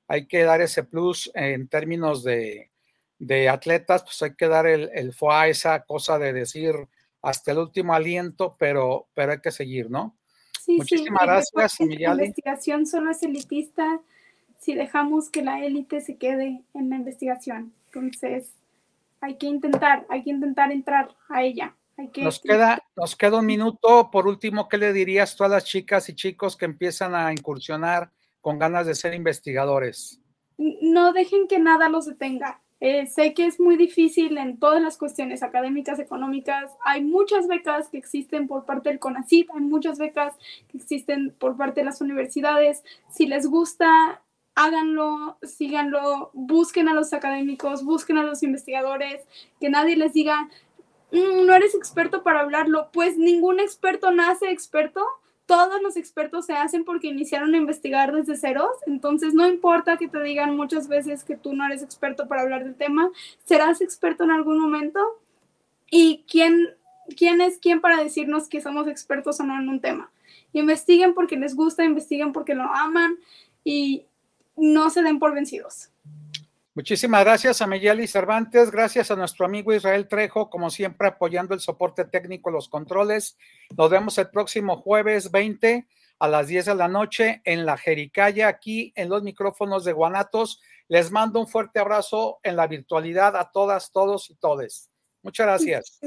[0.08, 2.70] hay que dar ese plus en términos de,
[3.48, 6.74] atletas, pues hay que dar el, el a esa cosa de decir
[7.22, 10.16] hasta el último aliento, pero, pero hay que seguir, ¿no?
[10.60, 14.00] Sí, Muchísimas gracias, La investigación solo es elitista
[14.58, 17.72] si dejamos que la élite se quede en la investigación.
[17.86, 18.52] Entonces,
[19.20, 21.76] hay que intentar, hay que intentar entrar a ella.
[22.16, 24.10] nos, queda, nos queda un minuto.
[24.10, 28.10] Por último, ¿qué le dirías tú a las chicas y chicos que empiezan a incursionar
[28.40, 30.20] con ganas de ser investigadores?
[30.56, 32.60] No dejen que nada los detenga.
[32.80, 36.70] Eh, sé que es muy difícil en todas las cuestiones académicas, económicas.
[36.82, 40.34] Hay muchas becas que existen por parte del CONACYT, hay muchas becas
[40.68, 42.82] que existen por parte de las universidades.
[43.10, 44.22] Si les gusta
[44.60, 49.22] háganlo, síganlo, busquen a los académicos, busquen a los investigadores,
[49.58, 50.50] que nadie les diga,
[51.12, 55.02] mm, no eres experto para hablarlo, pues ningún experto nace experto,
[55.46, 60.08] todos los expertos se hacen porque iniciaron a investigar desde ceros, entonces no importa que
[60.08, 63.10] te digan muchas veces que tú no eres experto para hablar del tema,
[63.44, 65.00] serás experto en algún momento.
[65.90, 66.68] Y quién,
[67.16, 70.12] quién es quién para decirnos que somos expertos o no en un tema.
[70.52, 73.16] Investiguen porque les gusta, investiguen porque lo aman.
[73.64, 74.06] Y,
[74.60, 75.90] no se den por vencidos.
[76.74, 81.60] Muchísimas gracias a Meyeli Cervantes, gracias a nuestro amigo Israel Trejo, como siempre apoyando el
[81.60, 83.36] soporte técnico, los controles.
[83.76, 85.88] Nos vemos el próximo jueves 20
[86.20, 90.60] a las 10 de la noche en la Jericaya, aquí en los micrófonos de Guanatos.
[90.86, 94.90] Les mando un fuerte abrazo en la virtualidad a todas, todos y todes.
[95.22, 95.98] Muchas gracias.